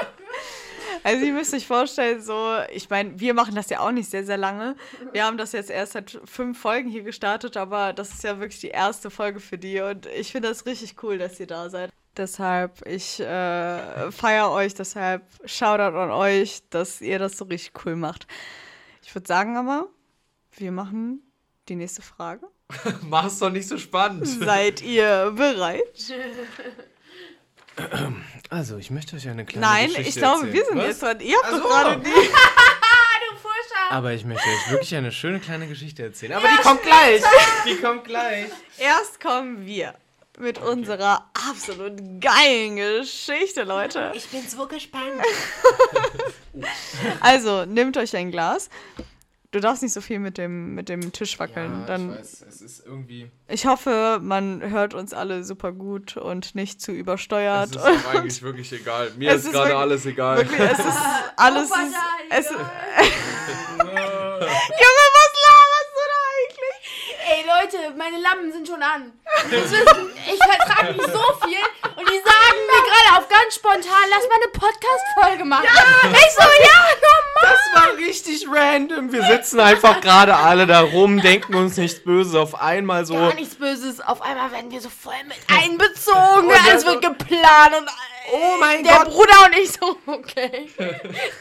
Also 1.02 1.24
ihr 1.24 1.32
müsst 1.32 1.54
euch 1.54 1.66
vorstellen, 1.66 2.20
so, 2.20 2.58
ich 2.70 2.90
meine, 2.90 3.18
wir 3.18 3.32
machen 3.32 3.54
das 3.54 3.70
ja 3.70 3.80
auch 3.80 3.90
nicht 3.90 4.10
sehr, 4.10 4.22
sehr 4.22 4.36
lange. 4.36 4.76
Wir 5.12 5.24
haben 5.24 5.38
das 5.38 5.52
jetzt 5.52 5.70
erst 5.70 5.92
seit 5.92 6.20
fünf 6.26 6.60
Folgen 6.60 6.90
hier 6.90 7.02
gestartet, 7.02 7.56
aber 7.56 7.94
das 7.94 8.10
ist 8.10 8.22
ja 8.22 8.38
wirklich 8.38 8.60
die 8.60 8.68
erste 8.68 9.08
Folge 9.08 9.40
für 9.40 9.56
die 9.56 9.80
und 9.80 10.04
ich 10.04 10.30
finde 10.30 10.50
das 10.50 10.66
richtig 10.66 11.02
cool, 11.02 11.16
dass 11.16 11.40
ihr 11.40 11.46
da 11.46 11.70
seid. 11.70 11.90
Deshalb, 12.20 12.86
ich 12.86 13.18
äh, 13.18 14.12
feiere 14.12 14.50
euch, 14.50 14.74
deshalb 14.74 15.22
Shoutout 15.46 15.96
an 15.96 16.10
euch, 16.10 16.60
dass 16.68 17.00
ihr 17.00 17.18
das 17.18 17.38
so 17.38 17.46
richtig 17.46 17.72
cool 17.86 17.96
macht. 17.96 18.26
Ich 19.02 19.14
würde 19.14 19.26
sagen 19.26 19.56
aber, 19.56 19.86
wir 20.58 20.70
machen 20.70 21.22
die 21.70 21.76
nächste 21.76 22.02
Frage. 22.02 22.46
Mach's 23.08 23.38
doch 23.38 23.48
nicht 23.48 23.66
so 23.66 23.78
spannend. 23.78 24.28
Seid 24.28 24.82
ihr 24.82 25.32
bereit? 25.34 25.80
Also, 28.50 28.76
ich 28.76 28.90
möchte 28.90 29.16
euch 29.16 29.26
eine 29.28 29.46
kleine 29.46 29.64
Nein, 29.64 29.86
Geschichte 29.86 30.08
ich 30.10 30.16
glaube, 30.16 30.46
erzählen. 30.48 30.52
wir 30.52 30.64
sind 30.66 30.76
Was? 30.78 30.86
jetzt 30.86 31.02
dran. 31.02 31.20
Ihr 31.20 31.36
habt 31.40 31.54
so. 31.54 31.62
gerade 31.62 32.00
die. 32.04 32.30
Aber 33.90 34.12
ich 34.12 34.24
möchte 34.26 34.46
euch 34.46 34.70
wirklich 34.72 34.94
eine 34.96 35.12
schöne 35.12 35.38
kleine 35.38 35.66
Geschichte 35.68 36.02
erzählen. 36.02 36.34
Aber 36.34 36.48
die 36.48 36.62
kommt 36.62 36.82
gleich. 36.82 37.22
Die 37.64 37.76
kommt 37.76 38.04
gleich. 38.04 38.50
Erst 38.76 39.20
kommen 39.20 39.64
wir 39.64 39.94
mit 40.38 40.58
unserer 40.58 41.30
absolut 41.48 41.92
geilen 42.20 42.76
Geschichte, 42.76 43.64
Leute. 43.64 44.12
Ich 44.14 44.28
bin 44.28 44.46
so 44.48 44.66
gespannt. 44.66 45.20
Also, 47.20 47.64
nehmt 47.64 47.96
euch 47.96 48.14
ein 48.16 48.30
Glas. 48.30 48.68
Du 49.52 49.58
darfst 49.60 49.82
nicht 49.82 49.92
so 49.92 50.00
viel 50.00 50.18
mit 50.20 50.38
dem, 50.38 50.74
mit 50.74 50.88
dem 50.88 51.12
Tisch 51.12 51.38
wackeln. 51.40 51.84
Dann, 51.86 52.16
weiß, 52.16 52.44
es 52.48 52.60
ist 52.60 52.86
irgendwie. 52.86 53.30
ich 53.48 53.66
hoffe, 53.66 54.20
man 54.22 54.60
hört 54.70 54.94
uns 54.94 55.12
alle 55.12 55.42
super 55.44 55.72
gut 55.72 56.16
und 56.16 56.54
nicht 56.54 56.80
zu 56.80 56.92
überstört. 56.92 57.70
Es 57.74 57.76
ist 57.76 57.84
doch 58.04 58.14
eigentlich 58.14 58.42
wirklich 58.42 58.72
egal. 58.72 59.10
Mir 59.16 59.30
Es 59.30 59.38
ist 59.38 59.46
ist 59.46 59.52
gerade 59.52 59.68
wirklich- 59.70 59.80
alles 59.80 60.06
egal. 60.06 60.36
Wirklich, 60.38 60.60
es 60.60 60.78
ist 60.78 60.98
alles. 61.36 61.70
Opa, 61.70 61.80
Ist, 61.82 61.94
da, 61.94 62.36
es, 62.36 62.46
egal. 62.46 62.70
Junge, 63.78 65.06
was 65.16 65.32
laberst 65.46 65.90
du 65.96 66.02
da 66.06 66.20
eigentlich? 66.36 66.76
Ey 67.28 67.40
Leute, 67.46 67.76
meine 67.96 68.18
Lampen 68.18 68.52
sind 68.52 68.66
schon 68.66 68.82
an. 68.82 69.12
Wissen, 69.48 70.10
ich 70.26 70.38
vertrage 70.38 70.92
nicht 70.94 71.04
so 71.12 71.22
viel 71.44 71.58
und 71.96 72.08
die 72.08 72.18
sagen 72.18 72.58
mir 72.66 72.82
gerade 72.82 73.18
auf 73.18 73.28
ganz 73.28 73.54
spontan, 73.54 74.02
lass 74.10 74.28
mal 74.28 74.36
eine 74.42 74.52
Podcast-Folge 74.52 75.44
machen. 75.44 75.66
Ich 76.12 76.34
so, 76.34 76.42
ja, 76.42 76.84
normal. 77.02 77.42
Das 77.42 77.82
war 77.82 77.96
richtig 77.96 78.46
random. 78.50 79.12
Wir 79.12 79.22
sitzen 79.24 79.60
einfach 79.60 80.00
gerade 80.00 80.36
alle 80.36 80.66
da 80.66 80.80
rum, 80.80 81.20
denken 81.20 81.54
uns 81.54 81.76
nichts 81.76 82.02
Böses. 82.02 82.34
Auf 82.34 82.60
einmal 82.60 83.04
so. 83.06 83.14
Gar 83.14 83.34
nichts 83.34 83.54
Böses. 83.54 84.00
Auf 84.00 84.22
einmal 84.22 84.50
werden 84.52 84.70
wir 84.70 84.80
so 84.80 84.90
voll 84.90 85.14
mit 85.26 85.38
einbezogen. 85.48 86.50
Alles 86.66 86.84
wird 86.84 87.02
geplant 87.02 87.74
und 87.78 87.88
Oh 88.32 88.56
mein 88.60 88.84
der 88.84 88.96
Gott. 88.96 89.08
Bruder 89.08 89.44
und 89.46 89.56
ich 89.58 89.72
so, 89.72 89.96
okay. 90.06 90.70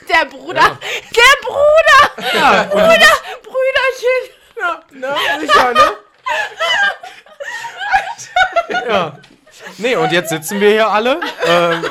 Der 0.10 0.26
Bruder. 0.26 0.80
Der 1.16 1.36
Bruder. 1.46 2.34
Ja, 2.34 2.64
Bruder. 2.64 3.14
Brüderchen. 3.44 5.00
ne? 5.00 5.16
Sicher, 5.42 5.74
ne? 5.74 5.98
Ja. 8.88 9.18
Nee, 9.78 9.96
und 9.96 10.12
jetzt 10.12 10.30
sitzen 10.30 10.60
wir 10.60 10.70
hier 10.72 10.88
alle. 10.90 11.20
Ähm, 11.46 11.86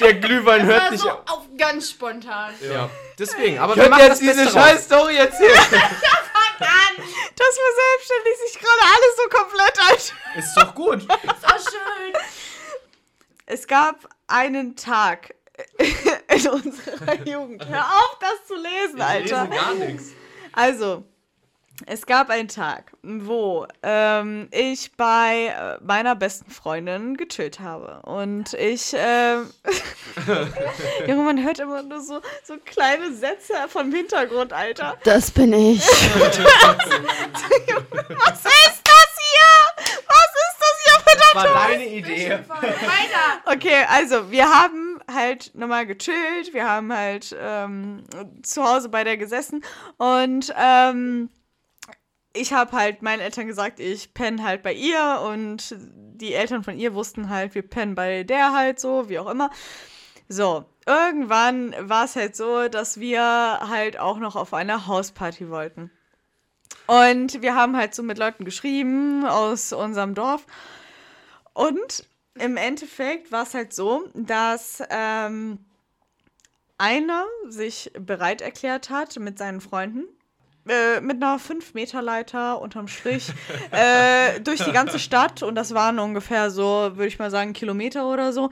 der 0.00 0.14
Glühwein 0.14 0.64
hört 0.66 0.82
War 0.84 0.90
nicht 0.90 1.00
so 1.00 1.10
auf. 1.10 1.18
auf 1.26 1.42
ganz 1.58 1.90
spontan. 1.90 2.54
Ja. 2.60 2.88
Deswegen, 3.18 3.58
aber 3.58 3.74
Ich 3.76 3.82
wir 3.82 3.88
machen 3.90 4.02
jetzt 4.02 4.22
das 4.22 4.34
diese 4.36 4.50
scheiß 4.50 4.84
Story 4.84 5.16
erzählen. 5.16 5.52
Das 7.36 7.58
verselbstständigt 7.58 8.38
sich 8.46 8.60
gerade 8.60 8.82
alles 8.94 9.16
so 9.16 9.28
komplett 9.28 9.78
ein. 9.90 10.38
Ist 10.38 10.54
doch 10.56 10.74
gut. 10.74 11.02
Ist 11.02 11.44
auch 11.44 11.70
schön. 11.70 12.12
Es 13.46 13.66
gab 13.66 13.96
einen 14.28 14.76
Tag 14.76 15.34
in 15.78 16.48
unserer 16.48 17.14
Jugend. 17.26 17.66
Hör 17.68 17.84
auf, 17.84 18.18
das 18.20 18.46
zu 18.46 18.54
lesen, 18.54 19.00
Alter. 19.02 19.48
gar 19.48 19.74
nichts. 19.74 20.10
Also, 20.52 21.04
es 21.86 22.06
gab 22.06 22.30
einen 22.30 22.46
Tag, 22.48 22.92
wo 23.02 23.66
ähm, 23.82 24.48
ich 24.52 24.92
bei 24.96 25.46
äh, 25.46 25.84
meiner 25.84 26.14
besten 26.14 26.50
Freundin 26.50 27.16
gechillt 27.16 27.58
habe. 27.58 28.00
Und 28.02 28.54
ich, 28.54 28.94
ähm, 28.96 29.50
Junge, 31.06 31.22
man 31.22 31.42
hört 31.42 31.58
immer 31.58 31.82
nur 31.82 32.00
so, 32.00 32.20
so 32.44 32.54
kleine 32.64 33.12
Sätze 33.12 33.54
vom 33.68 33.92
Hintergrund, 33.92 34.52
Alter. 34.52 34.96
Das 35.02 35.32
bin 35.32 35.52
ich. 35.52 35.80
Was 35.84 36.38
ist 36.38 36.46
das 38.84 39.10
hier? 39.18 39.50
Was 40.06 40.30
ist 40.42 40.58
das 40.60 40.76
hier 40.84 40.98
für 41.00 41.16
Das 41.18 41.34
war 41.34 41.68
deine 41.68 41.86
Idee. 41.88 42.30
Weiter. 42.48 43.42
Okay, 43.46 43.84
also 43.88 44.30
wir 44.30 44.48
haben 44.48 45.00
halt 45.12 45.50
nochmal 45.54 45.86
gechillt, 45.86 46.52
wir 46.52 46.68
haben 46.68 46.92
halt 46.92 47.34
ähm, 47.38 48.04
zu 48.42 48.62
Hause 48.62 48.88
bei 48.88 49.02
der 49.02 49.16
gesessen 49.16 49.64
und 49.98 50.54
ähm, 50.56 51.30
ich 52.34 52.52
habe 52.52 52.72
halt 52.72 53.02
meinen 53.02 53.20
Eltern 53.20 53.46
gesagt, 53.46 53.80
ich 53.80 54.12
penne 54.12 54.42
halt 54.42 54.62
bei 54.62 54.72
ihr 54.72 55.22
und 55.24 55.74
die 55.78 56.34
Eltern 56.34 56.62
von 56.62 56.78
ihr 56.78 56.94
wussten 56.94 57.30
halt, 57.30 57.54
wir 57.54 57.62
pennen 57.62 57.94
bei 57.94 58.24
der 58.24 58.52
halt 58.52 58.80
so, 58.80 59.08
wie 59.08 59.18
auch 59.18 59.30
immer. 59.30 59.50
So, 60.28 60.64
irgendwann 60.86 61.74
war 61.78 62.04
es 62.04 62.16
halt 62.16 62.36
so, 62.36 62.68
dass 62.68 62.98
wir 62.98 63.22
halt 63.22 63.98
auch 63.98 64.18
noch 64.18 64.36
auf 64.36 64.52
eine 64.52 64.86
Hausparty 64.86 65.48
wollten. 65.48 65.90
Und 66.86 67.40
wir 67.40 67.54
haben 67.54 67.76
halt 67.76 67.94
so 67.94 68.02
mit 68.02 68.18
Leuten 68.18 68.44
geschrieben 68.44 69.24
aus 69.24 69.72
unserem 69.72 70.14
Dorf. 70.14 70.46
Und 71.52 72.08
im 72.34 72.56
Endeffekt 72.56 73.30
war 73.32 73.44
es 73.44 73.54
halt 73.54 73.72
so, 73.72 74.08
dass 74.14 74.82
ähm, 74.90 75.64
einer 76.78 77.24
sich 77.48 77.92
bereit 77.98 78.42
erklärt 78.42 78.90
hat 78.90 79.18
mit 79.18 79.38
seinen 79.38 79.60
Freunden. 79.60 80.04
Äh, 80.66 81.02
mit 81.02 81.22
einer 81.22 81.38
5-Meter-Leiter 81.38 82.58
unterm 82.58 82.88
Strich 82.88 83.30
äh, 83.70 84.40
durch 84.44 84.64
die 84.64 84.72
ganze 84.72 84.98
Stadt 84.98 85.42
und 85.42 85.56
das 85.56 85.74
waren 85.74 85.98
ungefähr 85.98 86.50
so, 86.50 86.92
würde 86.94 87.06
ich 87.06 87.18
mal 87.18 87.30
sagen, 87.30 87.52
Kilometer 87.52 88.08
oder 88.08 88.32
so. 88.32 88.48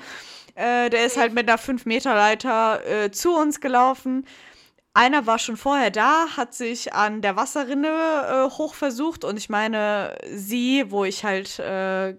Äh, 0.54 0.90
der 0.90 1.06
ist 1.06 1.16
halt 1.16 1.32
mit 1.32 1.48
einer 1.48 1.58
5-Meter-Leiter 1.58 2.86
äh, 2.86 3.10
zu 3.10 3.34
uns 3.34 3.62
gelaufen. 3.62 4.26
Einer 4.92 5.26
war 5.26 5.38
schon 5.38 5.56
vorher 5.56 5.90
da, 5.90 6.26
hat 6.36 6.52
sich 6.52 6.92
an 6.92 7.22
der 7.22 7.36
Wasserrinne 7.36 7.88
äh, 7.88 8.50
hoch 8.50 8.74
versucht 8.74 9.24
und 9.24 9.38
ich 9.38 9.48
meine, 9.48 10.18
sie, 10.34 10.84
wo 10.90 11.04
ich 11.04 11.24
halt 11.24 11.56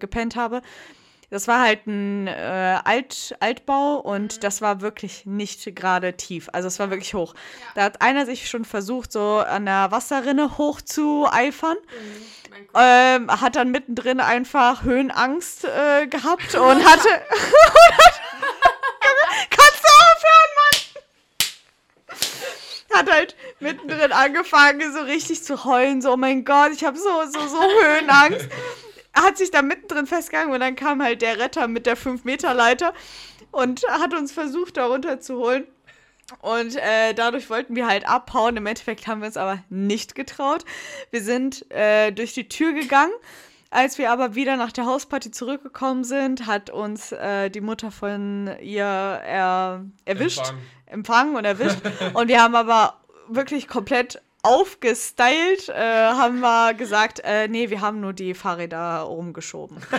gepennt 0.00 0.34
habe, 0.34 0.60
das 1.34 1.48
war 1.48 1.60
halt 1.60 1.88
ein 1.88 2.28
äh, 2.28 2.78
Alt, 2.84 3.34
Altbau 3.40 3.96
und 3.96 4.44
das 4.44 4.62
war 4.62 4.80
wirklich 4.82 5.26
nicht 5.26 5.74
gerade 5.74 6.12
tief. 6.12 6.48
Also 6.52 6.68
es 6.68 6.78
war 6.78 6.90
wirklich 6.90 7.12
hoch. 7.12 7.34
Da 7.74 7.82
hat 7.82 8.00
einer 8.02 8.24
sich 8.24 8.48
schon 8.48 8.64
versucht, 8.64 9.10
so 9.10 9.38
an 9.38 9.66
der 9.66 9.90
Wasserrinne 9.90 10.58
hoch 10.58 10.80
zu 10.80 11.26
eifern. 11.28 11.76
Ähm, 12.72 13.28
hat 13.40 13.56
dann 13.56 13.72
mittendrin 13.72 14.20
einfach 14.20 14.84
Höhenangst 14.84 15.64
äh, 15.64 16.06
gehabt 16.06 16.54
und 16.54 16.84
hatte. 16.84 17.08
Kannst 19.50 19.82
du 19.82 19.88
aufhören, 20.04 20.52
Mann? 20.56 22.16
Hat 22.96 23.10
halt 23.10 23.34
mittendrin 23.58 24.12
angefangen, 24.12 24.92
so 24.92 25.00
richtig 25.00 25.42
zu 25.42 25.64
heulen. 25.64 26.00
So, 26.00 26.12
oh 26.12 26.16
mein 26.16 26.44
Gott, 26.44 26.70
ich 26.72 26.84
habe 26.84 26.96
so, 26.96 27.24
so, 27.26 27.48
so 27.48 27.60
Höhenangst. 27.82 28.48
Hat 29.24 29.38
sich 29.38 29.50
da 29.50 29.62
mittendrin 29.62 30.06
festgegangen 30.06 30.52
und 30.52 30.60
dann 30.60 30.76
kam 30.76 31.02
halt 31.02 31.22
der 31.22 31.38
Retter 31.38 31.66
mit 31.66 31.86
der 31.86 31.96
5-Meter-Leiter 31.96 32.92
und 33.50 33.82
hat 33.88 34.12
uns 34.12 34.32
versucht, 34.32 34.76
da 34.76 34.86
runterzuholen. 34.86 35.64
Und 36.40 36.76
äh, 36.76 37.12
dadurch 37.14 37.50
wollten 37.50 37.76
wir 37.76 37.86
halt 37.86 38.08
abhauen. 38.08 38.56
Im 38.56 38.66
Endeffekt 38.66 39.06
haben 39.06 39.20
wir 39.20 39.26
uns 39.26 39.36
aber 39.36 39.62
nicht 39.68 40.14
getraut. 40.14 40.64
Wir 41.10 41.22
sind 41.22 41.70
äh, 41.70 42.12
durch 42.12 42.32
die 42.34 42.48
Tür 42.48 42.72
gegangen. 42.72 43.12
Als 43.70 43.98
wir 43.98 44.10
aber 44.12 44.34
wieder 44.34 44.56
nach 44.56 44.72
der 44.72 44.86
Hausparty 44.86 45.32
zurückgekommen 45.32 46.04
sind, 46.04 46.46
hat 46.46 46.70
uns 46.70 47.10
äh, 47.10 47.50
die 47.50 47.60
Mutter 47.60 47.90
von 47.90 48.48
ihr 48.60 48.84
er, 48.84 49.84
erwischt, 50.04 50.38
Empfangen. 50.38 50.62
empfangen 50.86 51.36
und 51.36 51.44
erwischt. 51.44 51.78
und 52.14 52.28
wir 52.28 52.40
haben 52.40 52.54
aber 52.54 53.00
wirklich 53.28 53.66
komplett 53.66 54.22
aufgestylt, 54.44 55.68
äh, 55.68 55.74
haben 55.74 56.40
wir 56.40 56.74
gesagt, 56.74 57.20
äh, 57.24 57.48
nee, 57.48 57.70
wir 57.70 57.80
haben 57.80 58.00
nur 58.00 58.12
die 58.12 58.34
Fahrräder 58.34 59.00
rumgeschoben. 59.00 59.78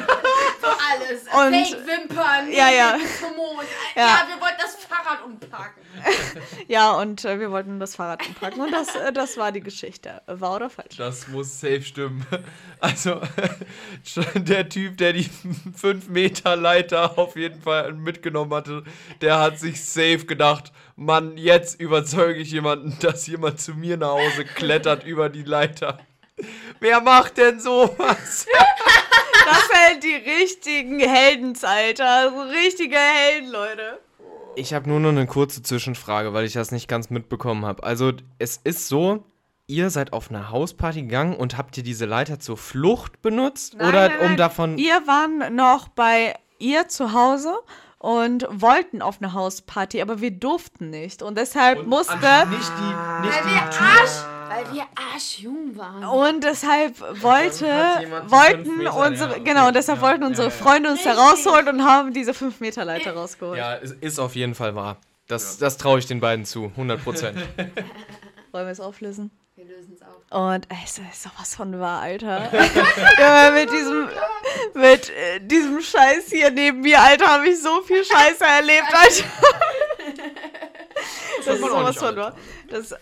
Alles. 0.92 1.24
Und- 1.24 1.54
Fake-Wimpern. 1.54 2.52
Ja, 2.52 2.70
ja. 2.70 2.98
Mond. 3.36 3.68
Ja. 3.96 4.02
Ja. 4.02 4.26
wir 4.28 4.42
wollten 4.42 4.58
das 4.60 4.76
Fahrrad 4.76 5.24
umparken. 5.26 5.82
Ja, 6.68 6.92
und 6.94 7.24
äh, 7.26 7.40
wir 7.40 7.52
wollten 7.52 7.80
das 7.80 7.96
Fahrrad 7.96 8.26
umpacken. 8.28 8.62
Und 8.62 8.72
das, 8.72 8.96
äh, 8.96 9.14
das 9.14 9.38
war 9.38 9.52
die 9.52 9.62
Geschichte. 9.62 10.22
Wahr 10.26 10.56
oder 10.56 10.70
falsch? 10.70 10.98
Das 10.98 11.28
muss 11.28 11.60
safe 11.60 11.84
stimmen. 11.84 12.26
Also, 12.80 13.22
der 14.36 14.68
Typ, 14.68 14.98
der 14.98 15.14
die 15.14 15.30
5 15.76 16.10
Meter 16.10 16.56
Leiter 16.56 17.18
auf 17.18 17.36
jeden 17.36 17.62
Fall 17.62 17.94
mitgenommen 17.94 18.54
hatte, 18.54 18.84
der 19.22 19.40
hat 19.40 19.60
sich 19.60 19.84
safe 19.84 20.26
gedacht, 20.26 20.72
Mann, 20.98 21.36
jetzt 21.38 21.80
überzeuge 21.80 22.40
ich 22.40 22.52
jemanden, 22.52 22.98
dass 23.02 23.28
jemand 23.28 23.60
zu 23.60 23.74
mir 23.74 23.98
nach 23.98 24.12
Hause 24.12 24.46
klettert 24.46 25.04
über 25.06 25.30
die 25.30 25.44
Leiter. 25.44 26.00
Wer 26.80 27.02
macht 27.02 27.38
denn 27.38 27.60
sowas? 27.60 28.48
Das 29.48 29.68
sind 29.68 30.04
die 30.04 30.16
richtigen 30.16 31.00
Heldens, 31.00 31.64
Alter. 31.64 32.32
So 32.32 32.42
richtige 32.50 32.96
Helden, 32.96 33.52
Leute. 33.52 34.00
Ich 34.56 34.74
habe 34.74 34.90
nur 34.90 35.00
noch 35.00 35.10
eine 35.10 35.28
kurze 35.28 35.62
Zwischenfrage, 35.62 36.34
weil 36.34 36.46
ich 36.46 36.54
das 36.54 36.72
nicht 36.72 36.88
ganz 36.88 37.12
mitbekommen 37.12 37.64
habe. 37.64 37.84
Also 37.84 38.12
es 38.40 38.58
ist 38.64 38.88
so, 38.88 39.24
ihr 39.68 39.92
seid 39.92 40.14
auf 40.14 40.32
eine 40.32 40.50
Hausparty 40.50 41.04
gegangen 41.04 41.36
und 41.36 41.60
habt 41.60 41.78
ihr 41.78 41.84
diese 41.84 42.06
Leiter 42.08 42.40
zur 42.40 42.58
Flucht 42.58 43.22
benutzt? 43.22 43.76
Nein, 43.78 43.88
oder 43.88 44.10
nein, 44.10 44.20
um 44.20 44.26
nein. 44.30 44.38
davon... 44.38 44.78
Wir 44.78 45.06
waren 45.06 45.56
noch 45.56 45.90
bei 45.90 46.34
ihr 46.58 46.88
zu 46.88 47.14
Hause 47.14 47.56
und 48.06 48.46
wollten 48.52 49.02
auf 49.02 49.20
eine 49.20 49.34
Hausparty, 49.34 50.00
aber 50.00 50.22
wir 50.22 50.30
durften 50.30 50.92
nicht. 50.92 51.24
Und 51.24 51.40
deshalb 51.40 51.88
musste. 51.88 52.14
Nicht 52.14 52.22
die, 52.22 53.26
nicht 53.26 53.34
Weil 53.34 53.52
wir 53.52 53.62
Arsch, 53.64 54.12
weil 54.48 54.74
wir 54.76 54.84
arschjung 55.12 55.76
waren. 55.76 56.04
Und 56.04 56.44
deshalb 56.44 57.00
wollte, 57.24 57.66
wollten 58.28 58.78
Meter, 58.78 58.96
unsere, 58.96 59.30
ja, 59.32 59.36
okay. 59.38 59.44
genau, 59.44 59.68
und 59.70 59.76
deshalb 59.76 60.02
Ja, 60.02 60.08
wollten 60.08 60.24
unsere 60.24 60.50
ja. 60.50 60.54
Freunde 60.54 60.92
uns 60.92 61.02
da 61.04 61.14
Richtig. 61.14 61.48
rausholen 61.48 61.68
und 61.68 61.84
haben 61.84 62.14
diese 62.14 62.34
5-Meter-Leiter 62.34 63.14
rausgeholt. 63.14 63.58
Ja, 63.58 63.76
es 63.78 63.92
ist 63.94 64.20
auf 64.20 64.36
jeden 64.36 64.54
Fall 64.54 64.76
wahr. 64.76 64.98
Das, 65.28 65.58
das 65.58 65.78
traue 65.78 65.98
ich 65.98 66.06
den 66.06 66.20
beiden 66.20 66.46
zu, 66.46 66.66
100 66.66 67.04
Prozent. 67.04 67.40
Wollen 68.52 68.66
wir 68.68 68.72
es 68.72 68.80
auflösen? 68.80 69.32
Wir 69.56 69.66
lösen 69.66 69.94
es 69.96 70.04
auf. 70.04 70.05
Und 70.36 70.70
ey, 70.70 70.78
es 70.84 70.98
ist 70.98 71.24
sowas 71.24 71.56
von 71.56 71.80
wahr, 71.80 72.02
Alter. 72.02 72.52
ja, 73.18 73.52
mit 73.52 73.72
diesem, 73.72 74.10
mit 74.74 75.10
äh, 75.10 75.40
diesem 75.40 75.80
Scheiß 75.80 76.26
hier 76.30 76.52
neben 76.52 76.82
mir, 76.82 77.02
Alter, 77.02 77.26
habe 77.28 77.48
ich 77.48 77.62
so 77.62 77.82
viel 77.84 78.04
Scheiße 78.04 78.44
erlebt, 78.44 78.94
Alter. 78.94 79.24
Das 81.46 81.56
ist 81.56 81.62
man 81.62 81.72
auch 81.72 81.80
sowas 81.80 81.98
von 81.98 82.16
wahr. 82.18 82.36
Das, 82.70 82.94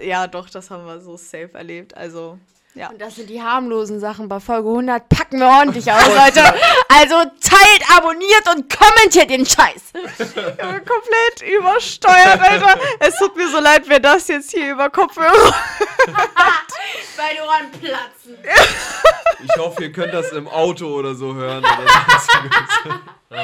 ja, 0.00 0.26
doch, 0.26 0.48
das 0.50 0.70
haben 0.70 0.84
wir 0.86 1.00
so 1.00 1.16
safe 1.16 1.50
erlebt. 1.52 1.96
Also, 1.96 2.38
ja. 2.74 2.88
Und 2.88 3.00
das 3.00 3.16
sind 3.16 3.28
die 3.28 3.40
harmlosen 3.40 4.00
Sachen. 4.00 4.28
Bei 4.28 4.40
Folge 4.40 4.68
100 4.68 5.08
packen 5.08 5.38
wir 5.38 5.46
ordentlich 5.46 5.92
aus, 5.92 6.06
Leute. 6.08 6.42
Also 6.88 7.30
abonniert 7.96 8.48
und 8.54 8.74
kommentiert 8.74 9.30
den 9.30 9.44
Scheiß. 9.46 9.92
Komplett 10.16 11.56
übersteuert, 11.58 12.40
Alter. 12.40 12.80
Es 13.00 13.16
tut 13.18 13.36
mir 13.36 13.48
so 13.48 13.60
leid, 13.60 13.82
wer 13.86 14.00
das 14.00 14.28
jetzt 14.28 14.50
hier 14.50 14.72
über 14.72 14.90
Kopfhörer. 14.90 15.54
Bei 16.06 17.34
den 17.34 17.42
Ohren 17.42 17.70
platzen. 17.80 18.38
Ich 19.44 19.56
hoffe, 19.56 19.84
ihr 19.84 19.92
könnt 19.92 20.14
das 20.14 20.32
im 20.32 20.48
Auto 20.48 20.86
oder 20.86 21.14
so 21.14 21.34
hören. 21.34 21.64
Oder 21.64 21.86
so. 22.80 22.90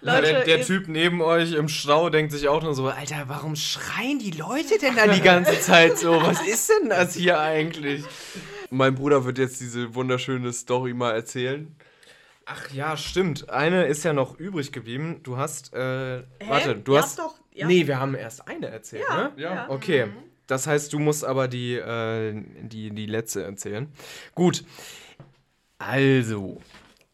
Leute, 0.00 0.22
der, 0.22 0.44
der 0.44 0.62
Typ 0.62 0.86
neben 0.88 1.20
euch 1.20 1.52
im 1.52 1.68
Stau 1.68 2.10
denkt 2.10 2.30
sich 2.30 2.46
auch 2.46 2.62
nur 2.62 2.74
so, 2.74 2.86
Alter, 2.86 3.24
warum 3.26 3.56
schreien 3.56 4.18
die 4.20 4.30
Leute 4.30 4.78
denn 4.80 4.94
da 4.94 5.08
die 5.08 5.20
ganze 5.20 5.60
Zeit 5.60 5.98
so? 5.98 6.22
Was 6.22 6.40
ist 6.46 6.70
denn 6.70 6.90
das 6.90 7.14
hier 7.14 7.40
eigentlich? 7.40 8.04
mein 8.70 8.94
Bruder 8.94 9.24
wird 9.24 9.38
jetzt 9.38 9.60
diese 9.60 9.94
wunderschöne 9.94 10.52
Story 10.52 10.94
mal 10.94 11.12
erzählen. 11.12 11.74
Ach 12.46 12.70
ja, 12.72 12.96
stimmt. 12.96 13.50
Eine 13.50 13.86
ist 13.86 14.04
ja 14.04 14.12
noch 14.12 14.38
übrig 14.38 14.72
geblieben. 14.72 15.20
Du 15.24 15.36
hast, 15.36 15.74
äh, 15.74 16.22
warte, 16.46 16.76
du 16.76 16.96
hast... 16.96 17.18
doch- 17.18 17.34
ja. 17.52 17.66
Nee, 17.66 17.86
wir 17.86 17.98
haben 17.98 18.14
erst 18.14 18.46
eine 18.48 18.68
erzählt, 18.68 19.08
ne? 19.08 19.32
Ja. 19.36 19.68
Okay. 19.70 20.08
Das 20.46 20.66
heißt, 20.66 20.92
du 20.92 20.98
musst 20.98 21.24
aber 21.24 21.48
die, 21.48 21.74
äh, 21.74 22.40
die, 22.62 22.90
die 22.90 23.06
letzte 23.06 23.42
erzählen. 23.42 23.88
Gut. 24.34 24.64
Also, 25.78 26.60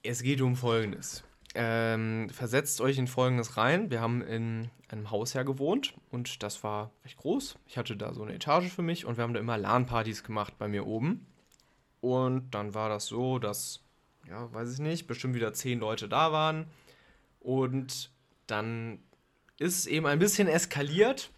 es 0.02 0.22
geht 0.22 0.40
um 0.40 0.56
Folgendes. 0.56 1.24
Ähm, 1.54 2.28
versetzt 2.30 2.80
euch 2.80 2.98
in 2.98 3.06
Folgendes 3.06 3.56
rein. 3.56 3.90
Wir 3.90 4.00
haben 4.00 4.22
in 4.22 4.70
einem 4.88 5.10
Haus 5.10 5.32
ja 5.34 5.42
gewohnt 5.42 5.94
und 6.10 6.42
das 6.42 6.62
war 6.64 6.90
recht 7.04 7.18
groß. 7.18 7.56
Ich 7.66 7.76
hatte 7.78 7.96
da 7.96 8.14
so 8.14 8.22
eine 8.22 8.34
Etage 8.34 8.70
für 8.70 8.82
mich 8.82 9.04
und 9.06 9.16
wir 9.16 9.24
haben 9.24 9.34
da 9.34 9.40
immer 9.40 9.58
LAN-Partys 9.58 10.24
gemacht 10.24 10.54
bei 10.58 10.68
mir 10.68 10.86
oben. 10.86 11.26
Und 12.00 12.50
dann 12.50 12.74
war 12.74 12.88
das 12.88 13.06
so, 13.06 13.38
dass, 13.38 13.81
ja, 14.28 14.52
weiß 14.52 14.74
ich 14.74 14.78
nicht, 14.78 15.06
bestimmt 15.06 15.34
wieder 15.34 15.52
zehn 15.52 15.80
Leute 15.80 16.08
da 16.08 16.32
waren. 16.32 16.66
Und 17.40 18.10
dann 18.46 19.00
ist 19.58 19.78
es 19.78 19.86
eben 19.86 20.06
ein 20.06 20.18
bisschen 20.18 20.48
eskaliert. 20.48 21.30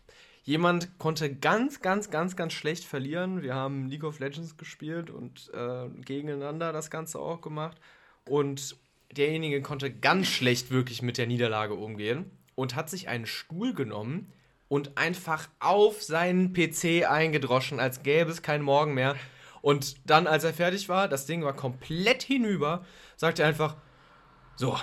Jemand 0.42 0.98
konnte 0.98 1.34
ganz, 1.34 1.80
ganz, 1.80 2.10
ganz, 2.10 2.36
ganz 2.36 2.52
schlecht 2.52 2.84
verlieren. 2.84 3.42
Wir 3.42 3.54
haben 3.54 3.86
League 3.86 4.04
of 4.04 4.18
Legends 4.18 4.56
gespielt 4.56 5.08
und 5.08 5.50
äh, 5.54 5.88
gegeneinander 6.02 6.72
das 6.72 6.90
Ganze 6.90 7.18
auch 7.18 7.40
gemacht. 7.40 7.78
Und 8.28 8.76
derjenige 9.16 9.62
konnte 9.62 9.90
ganz 9.90 10.26
schlecht 10.26 10.70
wirklich 10.70 11.00
mit 11.00 11.16
der 11.16 11.26
Niederlage 11.26 11.74
umgehen 11.74 12.30
und 12.54 12.74
hat 12.74 12.90
sich 12.90 13.08
einen 13.08 13.26
Stuhl 13.26 13.72
genommen 13.72 14.32
und 14.68 14.98
einfach 14.98 15.48
auf 15.60 16.02
seinen 16.02 16.52
PC 16.52 17.08
eingedroschen, 17.08 17.80
als 17.80 18.02
gäbe 18.02 18.30
es 18.30 18.42
keinen 18.42 18.64
Morgen 18.64 18.94
mehr. 18.94 19.16
Und 19.64 19.96
dann, 20.04 20.26
als 20.26 20.44
er 20.44 20.52
fertig 20.52 20.90
war, 20.90 21.08
das 21.08 21.24
Ding 21.24 21.42
war 21.42 21.54
komplett 21.56 22.22
hinüber, 22.22 22.84
sagt 23.16 23.38
er 23.38 23.46
einfach, 23.46 23.76
so, 24.56 24.78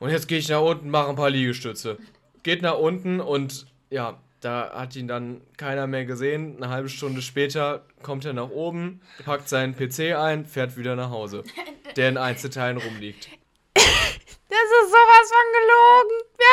und 0.00 0.08
jetzt 0.08 0.26
gehe 0.26 0.38
ich 0.38 0.48
nach 0.48 0.62
unten, 0.62 0.88
mache 0.88 1.10
ein 1.10 1.16
paar 1.16 1.28
Liegestütze. 1.28 1.98
Geht 2.42 2.62
nach 2.62 2.78
unten 2.78 3.20
und 3.20 3.66
ja, 3.90 4.18
da 4.40 4.72
hat 4.72 4.96
ihn 4.96 5.06
dann 5.06 5.42
keiner 5.58 5.86
mehr 5.86 6.06
gesehen. 6.06 6.56
Eine 6.56 6.70
halbe 6.72 6.88
Stunde 6.88 7.20
später 7.20 7.84
kommt 8.00 8.24
er 8.24 8.32
nach 8.32 8.48
oben, 8.48 9.02
packt 9.26 9.50
seinen 9.50 9.76
PC 9.76 10.16
ein, 10.16 10.46
fährt 10.46 10.78
wieder 10.78 10.96
nach 10.96 11.10
Hause, 11.10 11.44
der 11.96 12.08
in 12.08 12.16
Einzelteilen 12.16 12.78
rumliegt. 12.78 13.28
Das 13.74 13.84
ist 13.84 14.90
sowas 14.92 15.28
von 15.28 15.46
gelogen. 15.60 16.16
Wer 16.38 16.45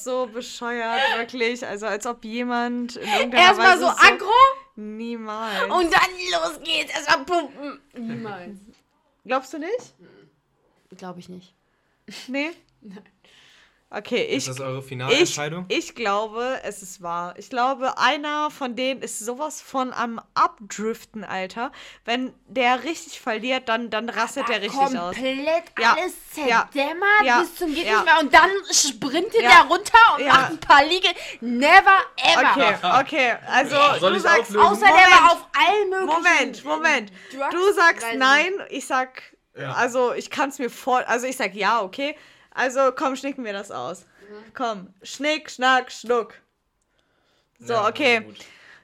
ist 0.00 0.04
so 0.04 0.26
bescheuert, 0.26 1.00
wirklich. 1.18 1.66
Also, 1.66 1.86
als 1.86 2.06
ob 2.06 2.24
jemand 2.24 2.96
in 2.96 3.08
irgendeiner 3.08 3.44
Erstmal 3.44 3.78
so 3.78 3.86
aggro 3.86 4.30
Niemals. 4.76 5.64
und 5.64 5.92
dann 5.92 6.10
los 6.32 6.60
geht's. 6.64 6.92
Erstmal 6.94 7.24
pumpen. 7.24 7.80
Niemals. 7.94 8.58
Glaubst 9.24 9.52
du 9.52 9.58
nicht? 9.58 9.94
Glaube 10.96 11.20
ich 11.20 11.28
nicht. 11.28 11.54
Nee? 12.26 12.50
Okay, 13.92 14.22
ich, 14.22 14.36
Ist 14.36 14.48
das 14.48 14.60
eure 14.60 14.78
ich, 14.78 14.84
Finalentscheidung? 14.84 15.64
ich 15.68 15.96
glaube, 15.96 16.60
es 16.62 16.80
ist 16.80 17.02
wahr. 17.02 17.34
Ich 17.38 17.50
glaube, 17.50 17.98
einer 17.98 18.48
von 18.52 18.76
denen 18.76 19.02
ist 19.02 19.18
sowas 19.18 19.60
von 19.60 19.92
am 19.92 20.20
Abdriften, 20.34 21.24
Alter. 21.24 21.72
Wenn 22.04 22.32
der 22.46 22.84
richtig 22.84 23.20
verliert, 23.20 23.68
dann, 23.68 23.90
dann 23.90 24.08
rastet 24.08 24.48
der 24.48 24.62
richtig 24.62 24.78
aus. 24.80 24.92
Komplett 24.92 25.64
alles 25.74 26.12
Ja. 26.36 26.68
zerdämmert 26.72 27.24
Ja. 27.24 27.40
bis 27.40 27.56
zum 27.56 27.74
geht 27.74 27.84
Ja. 27.86 27.94
nicht 27.94 28.04
mehr 28.04 28.20
und 28.20 28.32
dann 28.32 28.50
sprintet 28.70 29.42
Ja. 29.42 29.50
er 29.62 29.64
runter 29.66 29.98
und 30.16 30.24
Ja. 30.24 30.32
macht 30.34 30.50
ein 30.50 30.60
paar 30.60 30.84
Liege. 30.84 31.08
Never 31.40 31.98
ever. 32.16 32.50
Okay, 32.52 32.74
okay. 33.00 33.34
Also, 33.48 33.74
Soll 33.98 34.12
du 34.12 34.20
sagst, 34.20 34.40
auflösen? 34.56 34.60
Außer 34.66 34.80
der 34.86 34.90
Moment. 34.90 35.10
war 35.20 35.32
auf 35.32 35.46
allen 35.66 35.90
möglichen. 35.90 36.06
Moment, 36.22 36.64
Moment. 36.64 37.12
Drugs 37.32 37.50
Du 37.54 37.72
sagst 37.72 38.06
reisen. 38.06 38.18
nein, 38.20 38.52
ich 38.68 38.86
sag, 38.86 39.20
Ja. 39.58 39.72
also 39.72 40.12
ich 40.12 40.30
kann 40.30 40.50
es 40.50 40.60
mir 40.60 40.70
vor, 40.70 41.02
also 41.08 41.26
ich 41.26 41.36
sag 41.36 41.54
ja, 41.56 41.82
okay. 41.82 42.16
Also 42.50 42.92
komm, 42.94 43.16
schnicken 43.16 43.44
wir 43.44 43.52
das 43.52 43.70
aus. 43.70 44.04
Komm, 44.54 44.88
schnick, 45.02 45.50
schnack, 45.50 45.90
schnuck. 45.90 46.34
So, 47.58 47.74
Ja, 47.74 47.88
okay. 47.88 48.26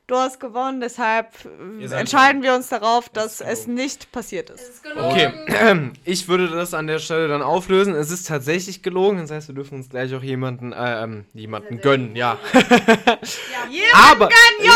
Du 0.09 0.14
hast 0.14 0.38
gewonnen, 0.38 0.81
deshalb 0.81 1.33
äh, 1.81 1.92
entscheiden 1.92 2.44
wir 2.44 2.55
uns 2.55 2.68
darauf, 2.68 3.09
dass 3.09 3.40
es 3.40 3.66
nicht 3.66 4.12
passiert 4.12 4.50
ist. 4.50 4.61
Ist 4.61 4.83
gelogen. 4.85 5.11
Okay, 5.11 5.90
ich 6.05 6.29
würde 6.29 6.46
das 6.46 6.74
an 6.74 6.87
der 6.87 7.00
Stelle 7.00 7.26
dann 7.26 7.42
auflösen. 7.42 7.92
Es 7.92 8.12
ist 8.12 8.29
tatsächlich 8.29 8.85
gelogen, 8.85 9.18
das 9.18 9.33
heißt, 9.33 9.48
wir 9.48 9.57
dürfen 9.57 9.79
uns 9.79 9.88
gleich 9.88 10.14
auch 10.14 10.22
jemanden, 10.22 10.72
äh, 10.72 11.02
ähm, 11.02 11.24
jemanden 11.35 11.81
gönnen, 11.81 12.14
ja. 12.14 12.38
aber, 12.52 14.29
Jo! 14.61 14.70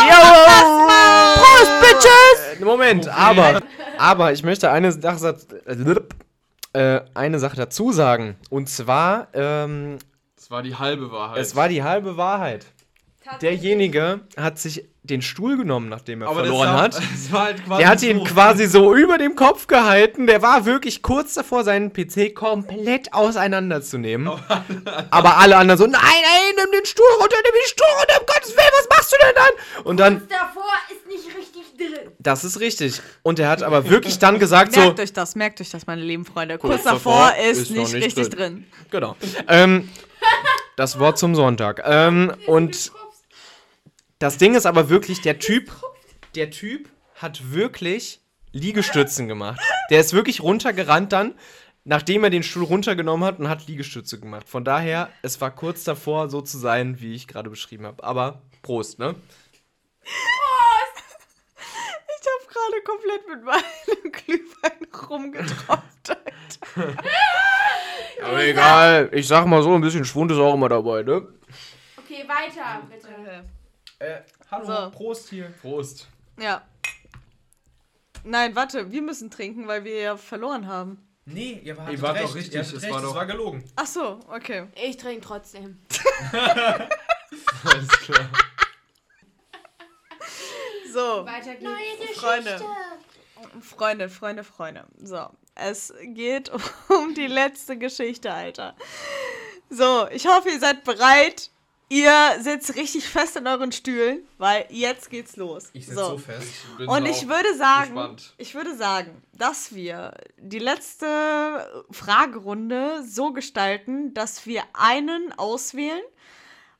Prost, 1.35 1.71
Bitches! 1.79 2.59
Moment, 2.59 3.07
aber, 3.07 3.61
aber 3.97 4.33
ich 4.33 4.43
möchte 4.43 4.69
eine 4.69 4.91
Sache, 4.91 5.37
äh, 6.73 7.01
eine 7.13 7.39
Sache 7.39 7.55
dazu 7.57 7.91
sagen. 7.91 8.37
Und 8.49 8.69
zwar, 8.69 9.27
ähm, 9.33 9.97
Das 10.35 10.49
war 10.51 10.63
die 10.63 10.75
halbe 10.75 11.11
Wahrheit. 11.11 11.37
es 11.39 11.55
war 11.55 11.67
die 11.69 11.83
halbe 11.83 12.17
Wahrheit. 12.17 12.65
Derjenige 13.41 14.21
hat 14.35 14.59
sich 14.59 14.85
den 15.03 15.21
Stuhl 15.21 15.57
genommen, 15.57 15.89
nachdem 15.89 16.21
er 16.21 16.27
aber 16.29 16.41
verloren 16.41 16.67
das 16.67 16.73
war, 16.73 16.81
hat. 16.81 16.95
Das 17.11 17.31
war 17.31 17.43
halt 17.45 17.65
quasi 17.65 17.81
Der 17.81 17.89
hat 17.89 18.03
ihn 18.03 18.17
so. 18.19 18.23
quasi 18.25 18.65
so 18.67 18.95
über 18.95 19.17
dem 19.17 19.35
Kopf 19.35 19.67
gehalten. 19.67 20.27
Der 20.27 20.41
war 20.41 20.65
wirklich 20.65 21.01
kurz 21.01 21.33
davor, 21.35 21.63
seinen 21.63 21.91
PC 21.93 22.35
komplett 22.35 23.13
auseinanderzunehmen. 23.13 24.27
Aber 25.11 25.37
alle 25.37 25.57
anderen 25.57 25.77
so, 25.79 25.85
nein, 25.85 26.01
nein, 26.01 26.55
nimm 26.57 26.71
den 26.71 26.85
Stuhl 26.85 27.05
runter, 27.19 27.35
nimm 27.43 27.53
den 27.53 27.67
Stuhl 27.67 27.87
runter, 27.99 28.19
um 28.21 28.25
Gottes 28.27 28.55
Willen, 28.55 28.71
was 28.77 28.89
machst 28.97 29.11
du 29.11 29.15
denn 29.25 29.35
dann? 29.35 29.83
Und 29.85 29.97
dann, 29.99 30.27
Davor 30.27 30.63
ist 30.91 31.07
nicht 31.07 31.25
richtig. 31.37 31.50
Das 32.19 32.43
ist 32.43 32.59
richtig. 32.59 33.01
Und 33.23 33.39
er 33.39 33.49
hat 33.49 33.63
aber 33.63 33.89
wirklich 33.89 34.19
dann 34.19 34.39
gesagt 34.39 34.73
so, 34.73 34.81
Merkt 34.81 34.99
euch 34.99 35.13
das, 35.13 35.35
merkt 35.35 35.61
euch 35.61 35.69
das, 35.69 35.87
meine 35.87 36.01
lieben 36.01 36.25
Freunde. 36.25 36.57
Kurz, 36.57 36.73
Kurz 36.73 36.83
davor, 36.83 37.27
davor 37.29 37.45
ist, 37.45 37.61
ist 37.61 37.71
nicht 37.71 37.93
nicht 37.93 38.05
richtig 38.05 38.29
drin. 38.29 38.53
drin. 38.53 38.65
genau. 38.89 39.15
Ähm, 39.47 39.89
das 40.75 40.99
Wort 40.99 41.17
zum 41.17 41.35
Sonntag. 41.35 41.81
Ähm, 41.85 42.33
und 42.47 42.91
das 44.19 44.37
Ding 44.37 44.55
ist 44.55 44.65
aber 44.65 44.89
wirklich, 44.89 45.21
der 45.21 45.39
Typ, 45.39 45.71
der 46.35 46.51
Typ 46.51 46.89
hat 47.15 47.51
wirklich 47.51 48.21
Liegestützen 48.51 49.27
gemacht. 49.27 49.59
Der 49.89 49.99
ist 49.99 50.13
wirklich 50.13 50.41
runtergerannt 50.41 51.11
dann, 51.11 51.35
nachdem 51.83 52.23
er 52.23 52.29
den 52.29 52.43
Stuhl 52.43 52.63
runtergenommen 52.63 53.25
hat 53.25 53.39
und 53.39 53.49
hat 53.49 53.67
Liegestütze 53.67 54.19
gemacht. 54.19 54.47
Von 54.47 54.63
daher, 54.63 55.09
es 55.21 55.41
war 55.41 55.51
kurz 55.51 55.83
davor, 55.83 56.29
so 56.29 56.41
zu 56.41 56.57
sein, 56.57 57.01
wie 57.01 57.13
ich 57.13 57.27
gerade 57.27 57.49
beschrieben 57.49 57.85
habe. 57.85 58.03
Aber 58.03 58.41
Prost, 58.61 58.99
ne? 58.99 59.15
Ich 62.63 62.67
habe 62.67 62.71
gerade 62.71 62.83
komplett 62.83 63.27
mit 63.27 63.43
meinem 63.43 64.11
Glühwein 64.11 64.87
rumgetropft. 65.09 66.17
Aber 68.23 68.43
egal, 68.43 69.09
ich 69.13 69.27
sag 69.27 69.45
mal 69.45 69.63
so, 69.63 69.73
ein 69.73 69.81
bisschen 69.81 70.05
Schwund 70.05 70.31
ist 70.31 70.37
auch 70.37 70.53
immer 70.53 70.69
dabei, 70.69 71.03
ne? 71.03 71.27
Okay, 71.97 72.25
weiter, 72.27 72.81
bitte. 72.89 73.45
Äh, 73.99 74.21
hallo, 74.49 74.65
So. 74.65 74.91
Prost 74.91 75.29
hier. 75.29 75.51
Prost. 75.61 76.07
Ja. 76.39 76.61
Nein, 78.23 78.55
warte, 78.55 78.91
wir 78.91 79.01
müssen 79.01 79.31
trinken, 79.31 79.67
weil 79.67 79.83
wir 79.83 79.99
ja 79.99 80.17
verloren 80.17 80.67
haben. 80.67 81.07
Nee, 81.25 81.61
ihr 81.63 81.77
wart, 81.77 81.91
Ihr 81.91 82.01
wart 82.01 82.19
doch 82.21 82.35
richtig, 82.35 82.53
ihr 82.53 82.59
hattet 82.61 82.75
es 82.77 82.83
recht, 82.83 82.91
war 82.93 82.99
es 83.01 83.05
doch- 83.07 83.15
war 83.15 83.25
gelogen. 83.25 83.63
Ach 83.75 83.85
so, 83.87 84.19
okay. 84.29 84.67
Ich 84.75 84.97
trinke 84.97 85.21
trotzdem. 85.25 85.79
Alles 86.31 87.89
klar. 88.03 88.29
So, 90.91 91.25
Weiter 91.25 91.55
geht's. 91.55 92.19
Freunde. 92.19 92.61
Freunde, 93.61 94.09
Freunde, 94.09 94.43
Freunde. 94.43 94.85
So, 95.01 95.29
es 95.55 95.93
geht 96.01 96.51
um 96.89 97.13
die 97.13 97.27
letzte 97.27 97.77
Geschichte, 97.77 98.31
Alter. 98.31 98.75
So, 99.69 100.07
ich 100.09 100.27
hoffe, 100.27 100.49
ihr 100.49 100.59
seid 100.59 100.83
bereit. 100.83 101.49
Ihr 101.89 102.37
sitzt 102.39 102.75
richtig 102.77 103.05
fest 103.05 103.35
in 103.35 103.45
euren 103.47 103.73
Stühlen, 103.73 104.25
weil 104.37 104.65
jetzt 104.69 105.09
geht's 105.09 105.35
los. 105.35 105.71
Ich 105.73 105.87
sitze 105.87 105.99
so. 105.99 106.09
so 106.11 106.17
fest. 106.19 106.47
Bin 106.77 106.87
Und 106.87 107.05
ich 107.05 107.27
würde 107.27 107.53
sagen, 107.57 107.95
gespannt. 107.95 108.33
ich 108.37 108.55
würde 108.55 108.77
sagen, 108.77 109.21
dass 109.33 109.75
wir 109.75 110.13
die 110.37 110.59
letzte 110.59 111.85
Fragerunde 111.91 113.03
so 113.05 113.33
gestalten, 113.33 114.13
dass 114.13 114.45
wir 114.45 114.63
einen 114.71 115.33
auswählen, 115.37 116.01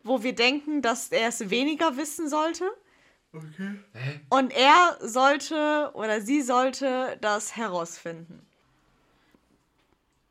wo 0.01 0.23
wir 0.23 0.33
denken, 0.33 0.81
dass 0.81 1.09
er 1.09 1.27
es 1.27 1.49
weniger 1.49 1.97
wissen 1.97 2.29
sollte. 2.29 2.71
Und 4.29 4.51
er 4.51 4.97
sollte 4.99 5.91
oder 5.93 6.21
sie 6.21 6.41
sollte 6.41 7.17
das 7.21 7.55
herausfinden. 7.55 8.45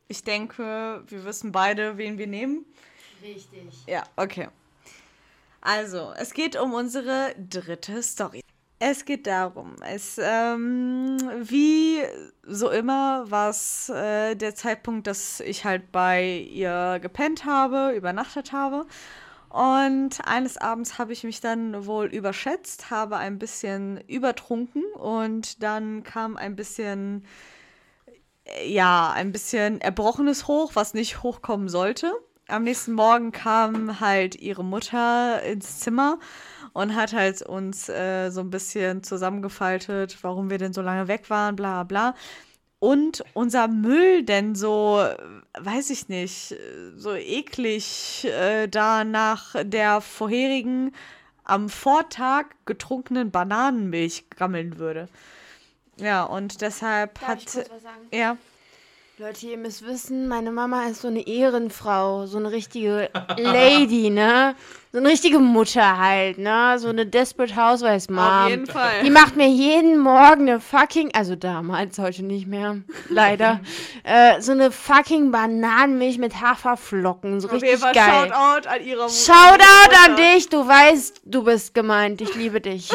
Ich 0.09 0.25
denke, 0.25 1.03
wir 1.07 1.25
wissen 1.25 1.53
beide, 1.53 1.97
wen 1.97 2.19
wir 2.19 2.27
nehmen. 2.27 2.67
Richtig. 3.23 3.87
Ja, 3.87 4.03
okay. 4.17 4.49
Also, 5.61 6.13
es 6.17 6.33
geht 6.33 6.57
um 6.57 6.73
unsere 6.73 7.35
dritte 7.37 8.03
Story. 8.03 8.43
Es 8.83 9.05
geht 9.05 9.27
darum, 9.27 9.77
es, 9.87 10.19
ähm, 10.19 11.19
wie 11.43 12.01
so 12.45 12.71
immer, 12.71 13.31
war 13.31 13.51
es 13.51 13.91
äh, 13.91 14.35
der 14.35 14.55
Zeitpunkt, 14.55 15.07
dass 15.07 15.41
ich 15.41 15.67
halt 15.67 15.93
bei 15.93 16.49
ihr 16.51 16.99
gepennt 17.01 17.45
habe, 17.45 17.93
übernachtet 17.95 18.53
habe. 18.53 18.87
Und 19.51 20.21
eines 20.25 20.57
Abends 20.59 20.99
habe 20.99 21.13
ich 21.13 21.25
mich 21.25 21.41
dann 21.41 21.85
wohl 21.85 22.07
überschätzt, 22.07 22.91
habe 22.91 23.17
ein 23.17 23.39
bisschen 23.39 24.01
übertrunken 24.07 24.85
und 24.95 25.61
dann 25.63 26.05
kam 26.05 26.37
ein 26.37 26.55
bisschen, 26.55 27.25
ja, 28.65 29.11
ein 29.11 29.33
bisschen 29.33 29.81
Erbrochenes 29.81 30.47
hoch, 30.47 30.73
was 30.75 30.95
nicht 30.95 31.25
hochkommen 31.25 31.69
sollte. 31.69 32.13
Am 32.47 32.63
nächsten 32.63 32.93
Morgen 32.93 33.33
kam 33.33 33.99
halt 33.99 34.37
ihre 34.37 34.65
Mutter 34.65 35.43
ins 35.43 35.81
Zimmer 35.81 36.21
und 36.73 36.95
hat 36.95 37.13
halt 37.13 37.43
uns 37.43 37.89
äh, 37.89 38.31
so 38.31 38.43
ein 38.43 38.51
bisschen 38.51 39.03
zusammengefaltet, 39.03 40.19
warum 40.23 40.51
wir 40.51 40.59
denn 40.59 40.73
so 40.73 40.83
lange 40.83 41.09
weg 41.09 41.29
waren, 41.29 41.57
bla 41.57 41.83
bla. 41.83 42.15
Und 42.81 43.23
unser 43.35 43.69
Müll 43.69 44.25
denn 44.25 44.55
so, 44.55 45.07
weiß 45.59 45.91
ich 45.91 46.09
nicht, 46.09 46.57
so 46.97 47.15
eklig 47.15 48.25
äh, 48.25 48.69
da 48.69 49.05
nach 49.05 49.55
der 49.63 50.01
vorherigen, 50.01 50.93
am 51.45 51.69
Vortag 51.69 52.47
getrunkenen 52.65 53.31
Bananenmilch 53.31 54.31
gammeln 54.31 54.79
würde. 54.79 55.09
Ja, 55.97 56.25
und 56.25 56.63
deshalb 56.63 57.21
Darf 57.21 57.29
hat. 57.29 57.39
ich 57.41 57.53
kurz 57.53 57.71
was 57.71 57.83
sagen? 57.83 58.07
Ja. 58.13 58.39
Leute, 59.21 59.49
ihr 59.49 59.59
müsst 59.59 59.87
wissen, 59.87 60.29
meine 60.29 60.51
Mama 60.51 60.87
ist 60.87 61.03
so 61.03 61.09
eine 61.09 61.27
Ehrenfrau, 61.27 62.25
so 62.25 62.39
eine 62.39 62.51
richtige 62.53 63.11
Lady, 63.37 64.09
ne? 64.09 64.55
So 64.93 64.99
eine 64.99 65.11
richtige 65.11 65.39
Mutter 65.41 65.99
halt, 65.99 66.39
ne? 66.39 66.79
So 66.79 66.89
eine 66.89 67.05
Desperate 67.05 67.55
Housewives 67.55 68.09
Mom. 68.09 68.19
Auf 68.25 68.49
jeden 68.49 68.67
Fall. 68.67 69.03
Die 69.05 69.11
macht 69.11 69.37
mir 69.37 69.47
jeden 69.47 69.99
Morgen 69.99 70.49
eine 70.49 70.59
fucking, 70.59 71.11
also 71.13 71.37
damals, 71.37 71.99
heute 71.99 72.25
nicht 72.25 72.47
mehr, 72.47 72.79
leider, 73.11 73.61
äh, 74.05 74.41
so 74.41 74.53
eine 74.53 74.71
fucking 74.71 75.31
Bananenmilch 75.31 76.17
mit 76.17 76.41
Haferflocken, 76.41 77.41
so 77.41 77.49
Auf 77.49 77.55
jeden 77.55 77.65
richtig 77.65 77.81
Fall 77.81 77.93
geil. 77.93 78.31
Shoutout 78.33 78.69
an 78.71 78.83
ihre 78.83 79.03
Mu- 79.03 79.09
Shoutout 79.11 79.97
an 80.07 80.13
Mutter. 80.13 80.23
dich, 80.35 80.49
du 80.49 80.67
weißt, 80.67 81.21
du 81.27 81.45
bist 81.45 81.75
gemeint, 81.75 82.23
ich 82.23 82.35
liebe 82.37 82.63
dich. 82.63 82.89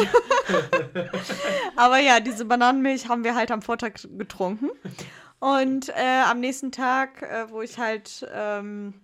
Aber 1.76 1.98
ja, 2.00 2.18
diese 2.18 2.46
Bananenmilch 2.46 3.08
haben 3.08 3.22
wir 3.22 3.36
halt 3.36 3.52
am 3.52 3.62
Vortag 3.62 3.92
getrunken. 4.18 4.70
Und 5.38 5.90
äh, 5.90 6.22
am 6.24 6.40
nächsten 6.40 6.72
Tag, 6.72 7.22
äh, 7.22 7.50
wo 7.50 7.60
ich 7.60 7.78
halt 7.78 8.26
ähm, 8.32 8.94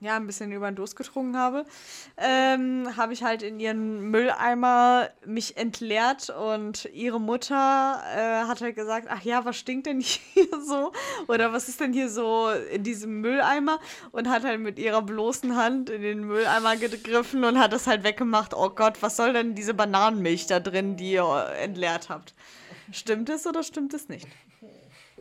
ja 0.00 0.16
ein 0.16 0.26
bisschen 0.26 0.52
über 0.52 0.70
den 0.70 0.76
Durst 0.76 0.96
getrunken 0.96 1.36
habe, 1.36 1.64
ähm, 2.16 2.88
habe 2.96 3.12
ich 3.12 3.22
halt 3.22 3.42
in 3.42 3.58
ihren 3.58 4.10
Mülleimer 4.10 5.10
mich 5.24 5.56
entleert 5.56 6.30
und 6.30 6.86
ihre 6.92 7.20
Mutter 7.20 8.02
äh, 8.14 8.46
hat 8.46 8.60
halt 8.60 8.76
gesagt, 8.76 9.06
ach 9.10 9.22
ja, 9.22 9.44
was 9.44 9.56
stinkt 9.56 9.86
denn 9.86 10.00
hier 10.00 10.48
so? 10.64 10.92
Oder 11.26 11.52
was 11.52 11.68
ist 11.68 11.80
denn 11.80 11.92
hier 11.92 12.08
so 12.08 12.50
in 12.72 12.82
diesem 12.82 13.20
Mülleimer? 13.20 13.80
Und 14.12 14.28
hat 14.28 14.44
halt 14.44 14.60
mit 14.60 14.78
ihrer 14.78 15.02
bloßen 15.02 15.56
Hand 15.56 15.90
in 15.90 16.02
den 16.02 16.24
Mülleimer 16.24 16.76
gegriffen 16.76 17.44
und 17.44 17.58
hat 17.58 17.72
das 17.72 17.86
halt 17.86 18.04
weggemacht. 18.04 18.54
Oh 18.54 18.70
Gott, 18.70 19.00
was 19.00 19.16
soll 19.16 19.32
denn 19.32 19.54
diese 19.54 19.74
Bananenmilch 19.74 20.46
da 20.46 20.60
drin, 20.60 20.96
die 20.96 21.12
ihr 21.12 21.52
entleert 21.60 22.08
habt? 22.08 22.34
Stimmt 22.92 23.28
es 23.28 23.46
oder 23.46 23.62
stimmt 23.62 23.94
es 23.94 24.08
nicht? 24.08 24.26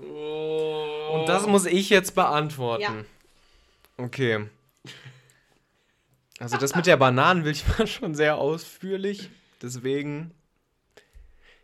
Und 0.01 1.25
das 1.27 1.47
muss 1.47 1.65
ich 1.65 1.89
jetzt 1.89 2.15
beantworten. 2.15 2.81
Ja. 2.81 4.03
Okay. 4.03 4.47
Also 6.39 6.57
das 6.57 6.75
mit 6.75 6.85
der 6.85 6.97
Bananenmilch 6.97 7.63
war 7.77 7.87
schon 7.87 8.13
sehr 8.13 8.37
ausführlich. 8.37 9.29
Deswegen, 9.61 10.31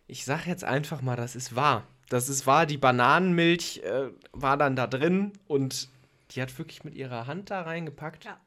ich 0.07 0.25
sag 0.25 0.47
jetzt 0.47 0.63
einfach 0.63 1.01
mal, 1.01 1.15
das 1.15 1.35
ist 1.35 1.55
wahr. 1.55 1.83
Das 2.09 2.27
ist 2.29 2.47
wahr, 2.47 2.65
die 2.65 2.77
Bananenmilch 2.77 3.81
äh, 3.83 4.09
war 4.31 4.57
dann 4.57 4.75
da 4.75 4.87
drin 4.87 5.33
und 5.47 5.89
die 6.31 6.41
hat 6.41 6.57
wirklich 6.57 6.83
mit 6.83 6.95
ihrer 6.95 7.27
Hand 7.27 7.51
da 7.51 7.61
reingepackt. 7.61 8.25
Ja. 8.25 8.39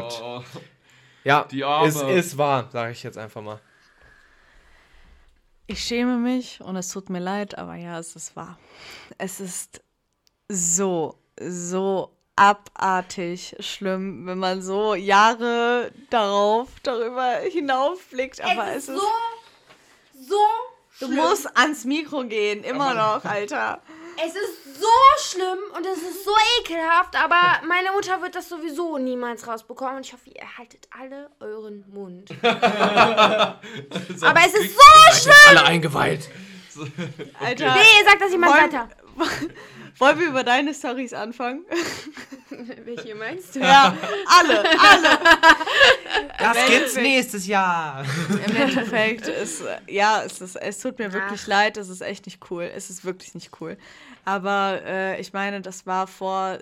Gut. 0.00 0.20
Oh. 0.22 0.42
Ja, 1.24 1.44
Die 1.50 1.64
Arme. 1.64 1.88
es 1.88 2.00
ist 2.00 2.38
wahr, 2.38 2.68
sage 2.72 2.92
ich 2.92 3.02
jetzt 3.02 3.18
einfach 3.18 3.42
mal. 3.42 3.60
Ich 5.70 5.84
schäme 5.84 6.16
mich 6.16 6.60
und 6.60 6.74
es 6.74 6.88
tut 6.88 7.10
mir 7.10 7.20
leid, 7.20 7.56
aber 7.56 7.76
ja, 7.76 7.96
es 8.00 8.16
ist 8.16 8.34
wahr. 8.34 8.58
Es 9.18 9.38
ist 9.38 9.80
so, 10.48 11.14
so 11.40 12.10
abartig 12.34 13.54
schlimm, 13.60 14.26
wenn 14.26 14.38
man 14.38 14.62
so 14.62 14.96
Jahre 14.96 15.92
darauf, 16.10 16.70
darüber 16.82 17.36
hinaufblickt. 17.48 18.40
Aber 18.40 18.72
es 18.72 18.88
ist. 18.88 19.00
so 20.28 20.36
du 20.98 21.08
musst 21.12 21.56
ans 21.56 21.84
Mikro 21.84 22.24
gehen, 22.24 22.64
immer 22.64 22.94
noch, 22.94 23.24
Alter. 23.24 23.80
Es 24.16 24.34
ist 24.34 24.69
so 24.80 24.86
schlimm 25.18 25.58
und 25.76 25.86
es 25.86 25.98
ist 25.98 26.24
so 26.24 26.30
ekelhaft, 26.60 27.16
aber 27.16 27.60
meine 27.66 27.92
Mutter 27.92 28.20
wird 28.22 28.34
das 28.34 28.48
sowieso 28.48 28.98
niemals 28.98 29.46
rausbekommen 29.46 29.96
und 29.96 30.06
ich 30.06 30.12
hoffe, 30.12 30.30
ihr 30.30 30.58
haltet 30.58 30.88
alle 30.90 31.30
euren 31.40 31.84
Mund. 31.92 32.30
aber 32.42 34.40
es 34.46 34.54
ist 34.54 34.74
so 34.74 35.20
schlimm! 35.20 35.34
Alle 35.48 35.64
eingeweiht. 35.64 36.28
Alter. 37.38 37.74
Nee, 37.74 38.04
sag 38.04 38.18
das 38.18 38.30
jemand 38.32 38.54
weiter. 38.54 38.88
Wollen 39.98 40.18
wir 40.18 40.28
über 40.28 40.44
deine 40.44 40.72
Stories 40.74 41.12
anfangen? 41.12 41.64
Welche 42.84 43.14
meinst 43.14 43.54
du? 43.54 43.60
Ja, 43.60 43.94
alle, 44.26 44.60
alle. 44.60 45.18
Das 46.38 46.56
Im 46.56 46.70
gibt's 46.70 46.96
Endeffekt- 46.96 47.02
nächstes 47.02 47.46
Jahr. 47.46 48.04
Im 48.46 48.56
Endeffekt 48.56 49.28
ist, 49.42 49.62
ja, 49.88 50.22
es, 50.24 50.40
ist, 50.40 50.56
es 50.56 50.78
tut 50.78 50.98
mir 50.98 51.12
wirklich 51.12 51.46
leid, 51.46 51.76
es 51.76 51.88
ist 51.88 52.00
echt 52.00 52.26
nicht 52.26 52.50
cool. 52.50 52.64
Es 52.74 52.88
ist 52.90 53.04
wirklich 53.04 53.34
nicht 53.34 53.50
cool. 53.60 53.76
Aber 54.24 54.80
äh, 54.84 55.20
ich 55.20 55.32
meine, 55.32 55.60
das 55.60 55.86
war 55.86 56.06
vor 56.06 56.58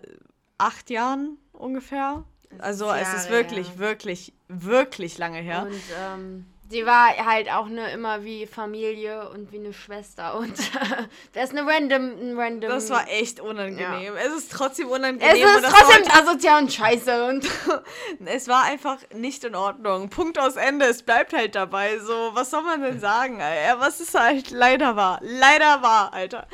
acht 0.58 0.90
Jahren 0.90 1.38
ungefähr. 1.52 2.24
Also 2.58 2.90
es 2.92 3.08
ist 3.08 3.24
Jahre 3.24 3.30
wirklich, 3.30 3.68
her. 3.70 3.78
wirklich, 3.78 4.32
wirklich 4.48 5.18
lange 5.18 5.38
her. 5.40 5.62
Und 5.66 5.80
ähm, 6.00 6.46
sie 6.70 6.84
war 6.86 7.16
halt 7.16 7.50
auch 7.50 7.66
ne, 7.68 7.90
immer 7.92 8.24
wie 8.24 8.46
Familie 8.46 9.28
und 9.30 9.52
wie 9.52 9.58
eine 9.58 9.72
Schwester 9.72 10.36
und 10.38 10.56
das 11.32 11.50
ist 11.50 11.56
eine 11.56 11.66
random, 11.66 12.02
ein 12.20 12.38
random. 12.38 12.70
Das 12.70 12.90
war 12.90 13.08
echt 13.08 13.40
unangenehm. 13.40 14.14
Es 14.16 14.32
ist 14.34 14.52
trotzdem 14.52 14.88
unangenehm. 14.88 15.28
es 15.28 15.40
und 15.40 15.56
ist 15.56 15.64
das 15.64 15.72
trotzdem 15.72 16.12
asozial 16.12 16.62
und 16.62 16.72
scheiße 16.72 17.24
und 17.26 17.48
es 18.26 18.48
war 18.48 18.64
einfach 18.64 18.98
nicht 19.14 19.44
in 19.44 19.54
Ordnung. 19.54 20.10
Punkt 20.10 20.38
aus 20.38 20.56
Ende. 20.56 20.86
Es 20.86 21.02
bleibt 21.02 21.32
halt 21.32 21.54
dabei. 21.54 21.98
So, 21.98 22.30
was 22.34 22.50
soll 22.50 22.62
man 22.62 22.82
denn 22.82 23.00
sagen? 23.00 23.38
Ja, 23.40 23.78
was 23.78 24.00
ist 24.00 24.18
halt 24.18 24.50
leider 24.50 24.96
wahr. 24.96 25.20
Leider 25.22 25.82
wahr, 25.82 26.12
Alter. 26.12 26.46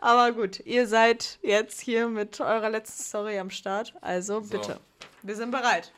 Aber 0.00 0.32
gut, 0.32 0.60
ihr 0.60 0.86
seid 0.86 1.38
jetzt 1.42 1.80
hier 1.80 2.08
mit 2.08 2.40
eurer 2.40 2.70
letzten 2.70 3.02
Story 3.02 3.38
am 3.38 3.50
Start. 3.50 3.94
Also 4.00 4.40
bitte. 4.40 4.80
Wir 5.22 5.36
sind 5.36 5.50
bereit. 5.50 5.92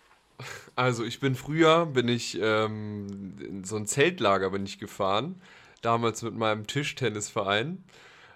Also 0.77 1.05
ich 1.05 1.21
bin 1.21 1.35
früher, 1.37 1.87
bin 1.87 2.09
ich 2.09 2.39
ähm, 2.41 3.37
in 3.39 3.65
so 3.65 3.77
ein 3.77 3.87
Zeltlager 3.87 4.51
bin 4.51 4.65
ich 4.65 4.79
gefahren, 4.79 5.41
damals 5.83 6.23
mit 6.23 6.35
meinem 6.35 6.67
Tischtennisverein. 6.67 7.85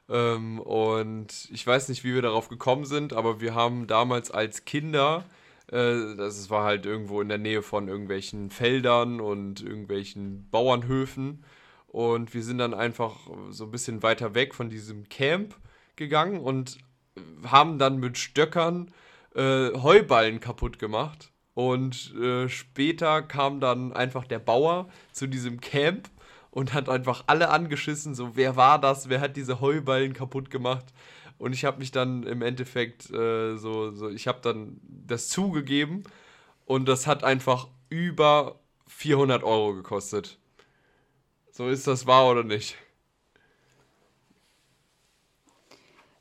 Ähm, 0.08 0.60
und 0.60 1.48
ich 1.52 1.66
weiß 1.66 1.88
nicht, 1.88 2.04
wie 2.04 2.14
wir 2.14 2.22
darauf 2.22 2.48
gekommen 2.48 2.84
sind, 2.84 3.12
aber 3.12 3.40
wir 3.40 3.54
haben 3.54 3.86
damals 3.86 4.30
als 4.30 4.64
Kinder, 4.64 5.24
äh, 5.66 6.16
das 6.16 6.48
war 6.50 6.64
halt 6.64 6.86
irgendwo 6.86 7.20
in 7.20 7.28
der 7.28 7.38
Nähe 7.38 7.62
von 7.62 7.88
irgendwelchen 7.88 8.50
Feldern 8.50 9.20
und 9.20 9.62
irgendwelchen 9.62 10.48
Bauernhöfen. 10.50 11.44
Und 11.88 12.34
wir 12.34 12.42
sind 12.42 12.58
dann 12.58 12.74
einfach 12.74 13.16
so 13.50 13.64
ein 13.64 13.70
bisschen 13.70 14.02
weiter 14.02 14.34
weg 14.34 14.54
von 14.54 14.70
diesem 14.70 15.08
Camp 15.08 15.56
gegangen 15.96 16.40
und 16.40 16.78
haben 17.44 17.78
dann 17.78 17.98
mit 17.98 18.18
Stöckern 18.18 18.92
äh, 19.34 19.72
Heuballen 19.72 20.40
kaputt 20.40 20.78
gemacht. 20.78 21.32
Und 21.58 22.14
äh, 22.14 22.48
später 22.48 23.20
kam 23.20 23.58
dann 23.58 23.92
einfach 23.92 24.24
der 24.28 24.38
Bauer 24.38 24.88
zu 25.10 25.26
diesem 25.26 25.60
Camp 25.60 26.08
und 26.52 26.72
hat 26.72 26.88
einfach 26.88 27.24
alle 27.26 27.48
angeschissen, 27.48 28.14
so 28.14 28.36
wer 28.36 28.54
war 28.54 28.80
das, 28.80 29.08
wer 29.08 29.20
hat 29.20 29.36
diese 29.36 29.60
Heuballen 29.60 30.12
kaputt 30.12 30.50
gemacht. 30.50 30.84
Und 31.36 31.54
ich 31.54 31.64
habe 31.64 31.80
mich 31.80 31.90
dann 31.90 32.22
im 32.22 32.42
Endeffekt 32.42 33.10
äh, 33.10 33.56
so, 33.56 33.90
so, 33.90 34.08
ich 34.08 34.28
habe 34.28 34.38
dann 34.40 34.80
das 34.84 35.30
zugegeben 35.30 36.04
und 36.64 36.86
das 36.88 37.08
hat 37.08 37.24
einfach 37.24 37.66
über 37.88 38.60
400 38.86 39.42
Euro 39.42 39.74
gekostet. 39.74 40.38
So 41.50 41.66
ist 41.66 41.88
das 41.88 42.06
wahr 42.06 42.30
oder 42.30 42.44
nicht? 42.44 42.76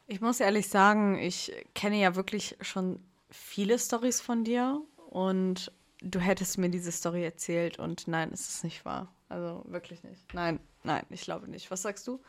Ich 0.07 0.19
muss 0.19 0.39
ehrlich 0.39 0.67
sagen, 0.67 1.19
ich 1.19 1.53
kenne 1.75 2.01
ja 2.01 2.15
wirklich 2.15 2.57
schon 2.61 2.99
viele 3.29 3.77
Stories 3.77 4.19
von 4.19 4.43
dir 4.43 4.81
und 5.09 5.71
du 6.01 6.19
hättest 6.19 6.57
mir 6.57 6.69
diese 6.69 6.91
Story 6.91 7.23
erzählt 7.23 7.79
und 7.79 8.07
nein, 8.07 8.29
es 8.31 8.47
ist 8.47 8.63
nicht 8.63 8.85
wahr. 8.85 9.13
Also 9.29 9.63
wirklich 9.67 10.03
nicht. 10.03 10.33
Nein, 10.33 10.59
nein, 10.83 11.05
ich 11.09 11.21
glaube 11.21 11.49
nicht. 11.49 11.69
Was 11.71 11.81
sagst 11.81 12.07
du? 12.07 12.21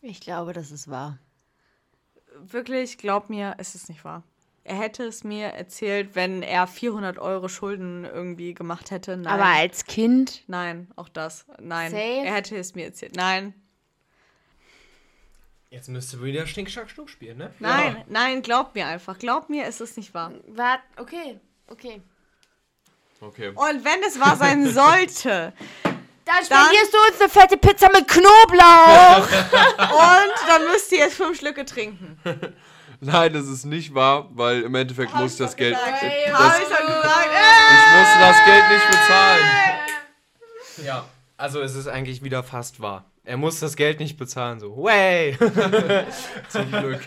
Ich 0.00 0.20
glaube, 0.20 0.52
das 0.52 0.70
ist 0.70 0.88
wahr. 0.88 1.18
Wirklich, 2.40 2.98
glaub 2.98 3.30
mir, 3.30 3.56
es 3.58 3.74
ist 3.74 3.88
nicht 3.88 4.04
wahr. 4.04 4.22
Er 4.64 4.76
hätte 4.76 5.04
es 5.04 5.24
mir 5.24 5.46
erzählt, 5.48 6.14
wenn 6.14 6.42
er 6.42 6.66
400 6.66 7.18
Euro 7.18 7.48
Schulden 7.48 8.04
irgendwie 8.04 8.52
gemacht 8.52 8.90
hätte. 8.90 9.16
Nein. 9.16 9.26
Aber 9.26 9.46
als 9.46 9.86
Kind? 9.86 10.44
Nein, 10.46 10.88
auch 10.94 11.08
das. 11.08 11.46
Nein. 11.58 11.90
Safe? 11.90 12.02
Er 12.02 12.34
hätte 12.34 12.56
es 12.56 12.74
mir 12.74 12.84
erzählt. 12.84 13.16
Nein. 13.16 13.54
Jetzt 15.70 15.88
müsste 15.88 16.22
wieder 16.22 16.46
Schnick, 16.46 16.70
Schnack, 16.70 16.90
Schnuck 16.90 17.10
spielen, 17.10 17.36
ne? 17.36 17.52
Nein, 17.58 17.96
ja. 17.98 18.04
nein, 18.08 18.40
glaub 18.40 18.74
mir 18.74 18.86
einfach. 18.86 19.18
Glaub 19.18 19.50
mir, 19.50 19.66
es 19.66 19.82
ist 19.82 19.98
nicht 19.98 20.14
wahr. 20.14 20.32
Wart, 20.46 20.80
okay, 20.96 21.38
okay. 21.66 22.00
Okay. 23.20 23.48
Und 23.48 23.84
wenn 23.84 24.02
es 24.06 24.18
wahr 24.18 24.36
sein 24.36 24.66
sollte, 24.70 25.52
dann 26.24 26.44
spendierst 26.44 26.94
du 26.94 26.98
uns 27.10 27.20
eine 27.20 27.28
fette 27.28 27.56
Pizza 27.58 27.90
mit 27.92 28.08
Knoblauch. 28.08 29.28
und 29.28 30.48
dann 30.48 30.64
müsst 30.72 30.90
ihr 30.92 30.98
jetzt 30.98 31.16
fünf 31.16 31.38
Schlücke 31.38 31.66
trinken. 31.66 32.18
Nein, 33.00 33.32
das 33.34 33.46
ist 33.46 33.66
nicht 33.66 33.94
wahr, 33.94 34.28
weil 34.30 34.62
im 34.62 34.74
Endeffekt 34.74 35.14
muss 35.14 35.32
ich 35.32 35.38
das 35.38 35.54
Geld. 35.54 35.76
Hey, 35.76 36.30
das, 36.30 36.38
hab 36.38 36.62
ich 36.62 36.68
doch 36.68 36.78
gesagt. 36.78 37.28
Ich 37.70 37.98
musste 37.98 38.18
das 38.20 38.44
Geld 38.44 38.64
nicht 38.70 38.90
bezahlen. 38.90 39.44
Ja, 40.84 41.04
also 41.36 41.60
es 41.60 41.74
ist 41.74 41.88
eigentlich 41.88 42.22
wieder 42.22 42.42
fast 42.42 42.80
wahr. 42.80 43.04
Er 43.28 43.36
muss 43.36 43.60
das 43.60 43.76
Geld 43.76 44.00
nicht 44.00 44.16
bezahlen, 44.16 44.58
so. 44.58 44.74
Way! 44.82 45.36
Zum 46.48 46.70
Glück. 46.72 47.00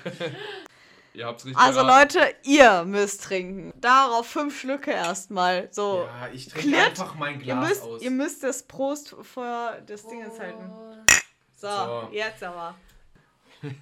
Ihr 1.13 1.25
habt's 1.25 1.45
richtig 1.45 1.59
Also 1.61 1.79
erraten. 1.79 2.19
Leute, 2.19 2.35
ihr 2.43 2.83
müsst 2.85 3.23
trinken. 3.23 3.73
Darauf 3.81 4.27
fünf 4.27 4.57
Schlücke 4.59 4.91
erstmal. 4.91 5.67
So. 5.71 6.05
Ja, 6.07 6.29
ich 6.31 6.47
trinke 6.47 6.69
Klärt- 6.69 6.89
einfach 6.91 7.15
mein 7.15 7.39
Ihr 7.39 7.45
Glas 7.55 7.67
müsst, 7.69 7.83
aus. 7.83 8.01
ihr 8.01 8.11
müsst 8.11 8.43
das 8.43 8.63
Prost 8.63 9.15
vor 9.23 9.73
das 9.87 10.07
Ding 10.07 10.23
halten. 10.39 10.71
So, 11.55 11.67
So. 11.67 12.09
jetzt 12.11 12.43
aber. 12.43 12.75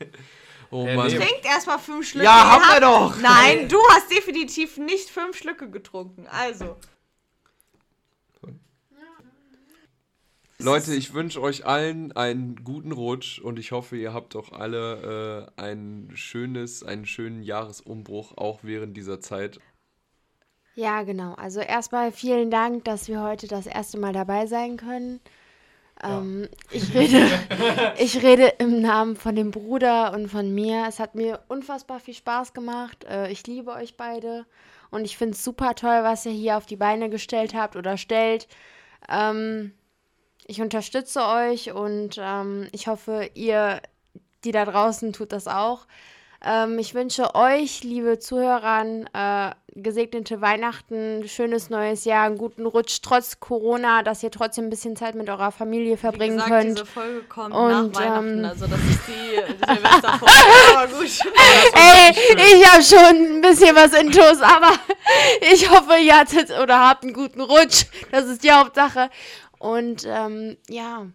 Oh 0.71 0.85
Mann. 0.85 1.09
Trinkt 1.09 1.45
erstmal 1.45 1.79
fünf 1.79 2.07
Schlücke. 2.07 2.25
Ja, 2.25 2.37
Ihr 2.37 2.51
haben 2.51 2.73
wir 2.75 2.79
doch. 2.81 3.17
Nein, 3.17 3.67
du 3.67 3.77
hast 3.89 4.11
definitiv 4.11 4.77
nicht 4.77 5.09
fünf 5.09 5.35
Schlücke 5.35 5.67
getrunken. 5.69 6.27
Also. 6.27 6.77
Leute, 10.61 10.93
ich 10.93 11.13
wünsche 11.13 11.41
euch 11.41 11.65
allen 11.65 12.11
einen 12.11 12.65
guten 12.65 12.91
Rutsch 12.91 13.39
und 13.39 13.57
ich 13.57 13.71
hoffe, 13.71 13.95
ihr 13.95 14.13
habt 14.13 14.35
auch 14.35 14.51
alle 14.51 15.47
äh, 15.57 15.61
ein 15.61 16.11
schönes, 16.15 16.83
einen 16.83 17.05
schönen 17.05 17.43
Jahresumbruch, 17.43 18.37
auch 18.37 18.59
während 18.61 18.97
dieser 18.97 19.21
Zeit. 19.21 19.61
Ja, 20.75 21.03
genau. 21.03 21.33
Also 21.35 21.61
erstmal 21.61 22.11
vielen 22.11 22.51
Dank, 22.51 22.83
dass 22.83 23.07
wir 23.07 23.21
heute 23.21 23.47
das 23.47 23.67
erste 23.67 23.97
Mal 23.97 24.11
dabei 24.11 24.47
sein 24.47 24.75
können. 24.75 25.21
Ähm, 26.03 26.49
ich, 26.71 26.93
rede, 26.93 27.25
ich 27.97 28.21
rede 28.21 28.53
im 28.59 28.81
Namen 28.81 29.15
von 29.15 29.35
dem 29.35 29.51
Bruder 29.51 30.13
und 30.13 30.27
von 30.27 30.53
mir. 30.53 30.85
Es 30.89 30.99
hat 30.99 31.15
mir 31.15 31.39
unfassbar 31.47 32.01
viel 32.01 32.13
Spaß 32.13 32.53
gemacht. 32.53 33.05
Äh, 33.05 33.31
ich 33.31 33.47
liebe 33.47 33.71
euch 33.71 33.95
beide. 33.95 34.45
Und 34.91 35.05
ich 35.05 35.17
finde 35.17 35.35
es 35.35 35.43
super 35.43 35.75
toll, 35.75 36.03
was 36.03 36.25
ihr 36.25 36.33
hier 36.33 36.57
auf 36.57 36.65
die 36.65 36.75
Beine 36.75 37.09
gestellt 37.09 37.53
habt 37.53 37.77
oder 37.77 37.95
stellt. 37.95 38.49
Ähm, 39.07 39.71
ich 40.47 40.61
unterstütze 40.61 41.21
euch 41.25 41.71
und 41.71 42.17
ähm, 42.19 42.67
ich 42.71 42.87
hoffe, 42.87 43.29
ihr, 43.33 43.81
die 44.43 44.51
da 44.51 44.65
draußen, 44.65 45.13
tut 45.13 45.31
das 45.31 45.47
auch. 45.47 45.85
Ähm, 46.43 46.79
ich 46.79 46.93
wünsche 46.95 47.35
euch, 47.35 47.83
liebe 47.83 48.17
Zuhörer, 48.17 48.85
äh, 49.13 49.51
gesegnete 49.75 50.39
Weihnachten, 50.39 51.27
schönes 51.27 51.69
neues 51.69 52.05
Jahr, 52.05 52.25
einen 52.25 52.37
guten 52.37 52.65
Rutsch 52.65 52.99
trotz 53.01 53.41
Corona, 53.41 54.03
dass 54.03 54.23
ihr 54.23 54.31
trotzdem 54.31 54.65
ein 54.67 54.69
bisschen 54.69 54.95
Zeit 54.95 55.15
mit 55.15 55.29
eurer 55.29 55.51
Familie 55.51 55.97
verbringen 55.97 56.37
Wie 56.37 56.43
gesagt, 56.43 56.49
könnt. 56.61 56.77
diese 56.79 56.85
Folge 56.85 57.21
kommt 57.23 57.53
Und, 57.53 57.91
nach 57.93 58.01
Weihnachten. 58.01 58.39
ähm, 58.39 58.45
Also 58.45 58.67
das 58.67 58.79
ist 58.79 58.99
die 59.07 59.35
Silvesterfolge. 59.73 60.33
Aber 60.77 60.87
gut. 60.87 61.19
Ey, 61.73 62.55
ich 62.57 62.71
habe 62.71 62.83
schon 62.83 63.35
ein 63.37 63.41
bisschen 63.41 63.75
was 63.75 63.93
intus, 63.93 64.41
aber 64.41 64.71
ich 65.53 65.69
hoffe, 65.69 65.97
ihr 66.01 66.17
hattet 66.17 66.51
oder 66.57 66.79
habt 66.87 67.03
einen 67.03 67.13
guten 67.13 67.41
Rutsch. 67.41 67.85
Das 68.11 68.25
ist 68.25 68.43
die 68.43 68.51
Hauptsache. 68.51 69.09
Und 69.59 70.05
ähm, 70.07 70.57
ja, 70.69 71.07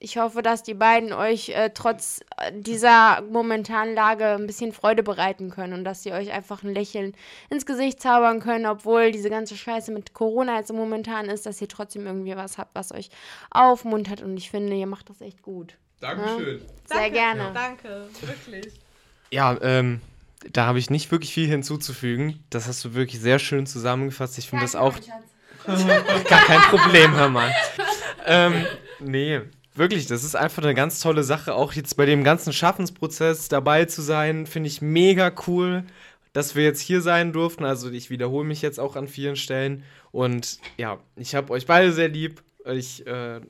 ich 0.00 0.18
hoffe, 0.18 0.42
dass 0.42 0.62
die 0.62 0.74
beiden 0.74 1.12
euch 1.12 1.48
äh, 1.50 1.70
trotz 1.72 2.20
äh, 2.36 2.52
dieser 2.52 3.22
momentanen 3.22 3.94
Lage 3.94 4.26
ein 4.34 4.46
bisschen 4.46 4.72
Freude 4.72 5.02
bereiten 5.02 5.50
können 5.50 5.72
und 5.72 5.84
dass 5.84 6.02
sie 6.02 6.12
euch 6.12 6.30
einfach 6.32 6.62
ein 6.62 6.74
Lächeln 6.74 7.14
ins 7.48 7.64
Gesicht 7.64 8.02
zaubern 8.02 8.40
können, 8.40 8.66
obwohl 8.66 9.12
diese 9.12 9.30
ganze 9.30 9.56
Scheiße 9.56 9.92
mit 9.92 10.12
Corona 10.12 10.58
jetzt 10.58 10.72
momentan 10.72 11.26
ist, 11.26 11.46
dass 11.46 11.60
ihr 11.60 11.68
trotzdem 11.68 12.06
irgendwie 12.06 12.36
was 12.36 12.58
habt, 12.58 12.74
was 12.74 12.92
euch 12.92 13.08
aufmuntert. 13.50 14.20
Und 14.20 14.36
ich 14.36 14.50
finde, 14.50 14.74
ihr 14.74 14.86
macht 14.86 15.08
das 15.08 15.20
echt 15.20 15.42
gut. 15.42 15.76
Dankeschön. 16.00 16.60
Sehr 16.84 16.98
Danke. 16.98 17.12
gerne. 17.12 17.50
Danke, 17.54 18.08
wirklich. 18.20 18.74
Ja, 19.30 19.56
ähm, 19.62 20.02
da 20.52 20.66
habe 20.66 20.78
ich 20.78 20.90
nicht 20.90 21.10
wirklich 21.10 21.32
viel 21.32 21.48
hinzuzufügen. 21.48 22.44
Das 22.50 22.66
hast 22.66 22.84
du 22.84 22.94
wirklich 22.94 23.20
sehr 23.20 23.38
schön 23.38 23.66
zusammengefasst. 23.66 24.36
Ich 24.38 24.50
finde 24.50 24.64
das 24.64 24.76
auch 24.76 24.98
gar 26.28 26.44
kein 26.44 26.60
Problem, 26.62 27.14
hör 27.14 27.28
mal. 27.28 27.54
ähm, 28.26 28.66
nee, 29.00 29.40
wirklich, 29.74 30.06
das 30.06 30.24
ist 30.24 30.36
einfach 30.36 30.62
eine 30.62 30.74
ganz 30.74 31.00
tolle 31.00 31.24
Sache. 31.24 31.54
Auch 31.54 31.72
jetzt 31.72 31.96
bei 31.96 32.06
dem 32.06 32.24
ganzen 32.24 32.52
Schaffensprozess 32.52 33.48
dabei 33.48 33.84
zu 33.84 34.02
sein, 34.02 34.46
finde 34.46 34.68
ich 34.68 34.82
mega 34.82 35.32
cool, 35.46 35.84
dass 36.32 36.54
wir 36.54 36.64
jetzt 36.64 36.80
hier 36.80 37.00
sein 37.00 37.32
durften. 37.32 37.64
Also 37.64 37.90
ich 37.90 38.10
wiederhole 38.10 38.46
mich 38.46 38.62
jetzt 38.62 38.80
auch 38.80 38.96
an 38.96 39.08
vielen 39.08 39.36
Stellen. 39.36 39.84
Und 40.12 40.58
ja, 40.76 40.98
ich 41.16 41.34
habe 41.34 41.52
euch 41.52 41.66
beide 41.66 41.92
sehr 41.92 42.08
lieb. 42.08 42.42
Ich 42.66 43.06
äh, 43.06 43.40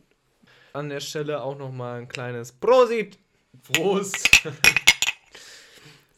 an 0.73 0.89
der 0.89 1.01
Stelle 1.01 1.43
auch 1.43 1.57
noch 1.57 1.71
mal 1.71 2.01
ein 2.01 2.09
kleines 2.09 2.53
Prosit. 2.53 3.19
Prost. 3.73 4.43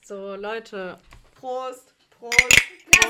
So, 0.02 0.36
Leute. 0.36 0.98
Prost, 1.34 1.92
Prost, 2.18 2.62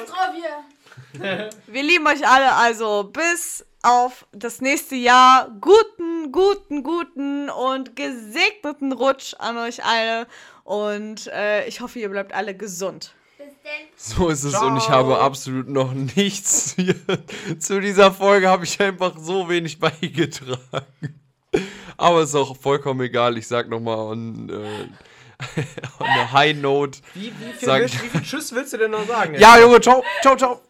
Prost. 0.04 1.56
Wir 1.66 1.82
lieben 1.82 2.06
euch 2.06 2.26
alle, 2.26 2.52
also 2.54 3.04
bis 3.04 3.64
auf 3.82 4.26
das 4.32 4.60
nächste 4.60 4.96
Jahr. 4.96 5.48
Guten, 5.60 6.32
guten, 6.32 6.82
guten 6.82 7.50
und 7.50 7.96
gesegneten 7.96 8.92
Rutsch 8.92 9.34
an 9.38 9.56
euch 9.58 9.84
alle. 9.84 10.26
Und 10.64 11.28
äh, 11.28 11.66
ich 11.66 11.80
hoffe, 11.80 11.98
ihr 11.98 12.08
bleibt 12.08 12.34
alle 12.34 12.56
gesund. 12.56 13.14
So 13.96 14.28
ist 14.28 14.44
es 14.44 14.54
und 14.54 14.76
ich 14.76 14.88
habe 14.88 15.18
absolut 15.18 15.68
noch 15.68 15.92
nichts 15.92 16.74
hier. 16.76 16.94
Zu 17.58 17.80
dieser 17.80 18.12
Folge 18.12 18.48
habe 18.48 18.64
ich 18.64 18.80
einfach 18.80 19.18
so 19.18 19.48
wenig 19.48 19.80
beigetragen. 19.80 21.20
Aber 21.96 22.22
ist 22.22 22.34
auch 22.34 22.56
vollkommen 22.56 23.00
egal. 23.00 23.38
Ich 23.38 23.48
sag 23.48 23.68
nochmal 23.68 23.98
on, 23.98 24.50
äh, 24.50 24.88
on 25.98 26.06
a 26.06 26.32
high 26.32 26.56
note. 26.56 26.98
Wie, 27.14 27.32
wie, 27.38 27.52
viel 27.52 27.66
Sag- 27.68 27.80
willst, 27.80 28.02
wie 28.02 28.08
viel 28.08 28.22
Tschüss 28.22 28.52
willst 28.54 28.72
du 28.72 28.78
denn 28.78 28.90
noch 28.90 29.06
sagen? 29.06 29.32
jetzt? 29.34 29.42
Ja, 29.42 29.58
Junge, 29.58 29.80
ciao, 29.80 30.02
ciao, 30.22 30.36
ciao. 30.36 30.60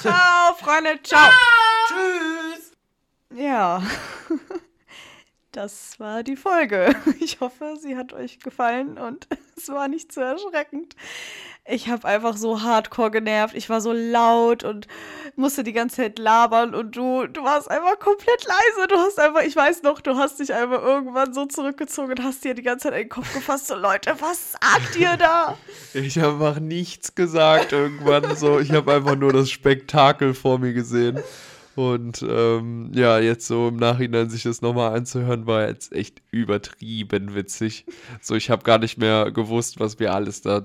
Ciao, 0.00 0.54
Freunde, 0.58 1.00
ciao. 1.02 1.30
Tschüss. 1.88 2.72
Ja. 3.34 3.82
Das 5.52 5.98
war 5.98 6.22
die 6.22 6.36
Folge. 6.36 6.94
Ich 7.20 7.40
hoffe, 7.40 7.76
sie 7.80 7.96
hat 7.96 8.12
euch 8.12 8.40
gefallen 8.40 8.98
und 8.98 9.28
es 9.56 9.68
war 9.68 9.88
nicht 9.88 10.12
zu 10.12 10.20
erschreckend. 10.20 10.96
Ich 11.66 11.88
habe 11.88 12.08
einfach 12.08 12.36
so 12.36 12.62
hardcore 12.62 13.10
genervt. 13.10 13.54
Ich 13.54 13.68
war 13.68 13.80
so 13.80 13.92
laut 13.92 14.64
und 14.64 14.88
musste 15.36 15.62
die 15.62 15.72
ganze 15.72 15.96
Zeit 15.96 16.18
labern 16.18 16.74
und 16.74 16.96
du, 16.96 17.26
du 17.26 17.44
warst 17.44 17.70
einfach 17.70 17.98
komplett 17.98 18.44
leise. 18.44 18.88
Du 18.88 18.96
hast 18.96 19.20
einfach, 19.20 19.42
ich 19.42 19.54
weiß 19.54 19.82
noch, 19.82 20.00
du 20.00 20.16
hast 20.16 20.40
dich 20.40 20.52
einfach 20.52 20.82
irgendwann 20.82 21.34
so 21.34 21.46
zurückgezogen 21.46 22.12
und 22.12 22.22
hast 22.22 22.42
dir 22.44 22.54
die 22.54 22.62
ganze 22.62 22.88
Zeit 22.88 22.94
in 22.94 23.04
den 23.04 23.08
Kopf 23.10 23.32
gefasst. 23.34 23.68
So, 23.68 23.76
Leute, 23.76 24.14
was 24.18 24.52
sagt 24.52 24.96
ihr 24.98 25.16
da? 25.16 25.56
Ich 25.92 26.18
habe 26.18 26.32
einfach 26.32 26.60
nichts 26.60 27.14
gesagt 27.14 27.72
irgendwann 27.72 28.34
so. 28.36 28.58
Ich 28.58 28.72
habe 28.72 28.94
einfach 28.94 29.16
nur 29.16 29.32
das 29.32 29.50
Spektakel 29.50 30.34
vor 30.34 30.58
mir 30.58 30.72
gesehen. 30.72 31.22
Und 31.80 32.20
ähm, 32.20 32.90
ja, 32.94 33.18
jetzt 33.18 33.46
so 33.46 33.68
im 33.68 33.76
Nachhinein 33.76 34.28
sich 34.28 34.42
das 34.42 34.60
nochmal 34.60 34.94
anzuhören, 34.94 35.46
war 35.46 35.66
jetzt 35.66 35.92
echt 35.92 36.20
übertrieben 36.30 37.34
witzig. 37.34 37.86
So, 38.20 38.34
ich 38.34 38.50
habe 38.50 38.64
gar 38.64 38.76
nicht 38.76 38.98
mehr 38.98 39.30
gewusst, 39.30 39.80
was 39.80 39.98
wir 39.98 40.12
alles 40.12 40.42
da 40.42 40.64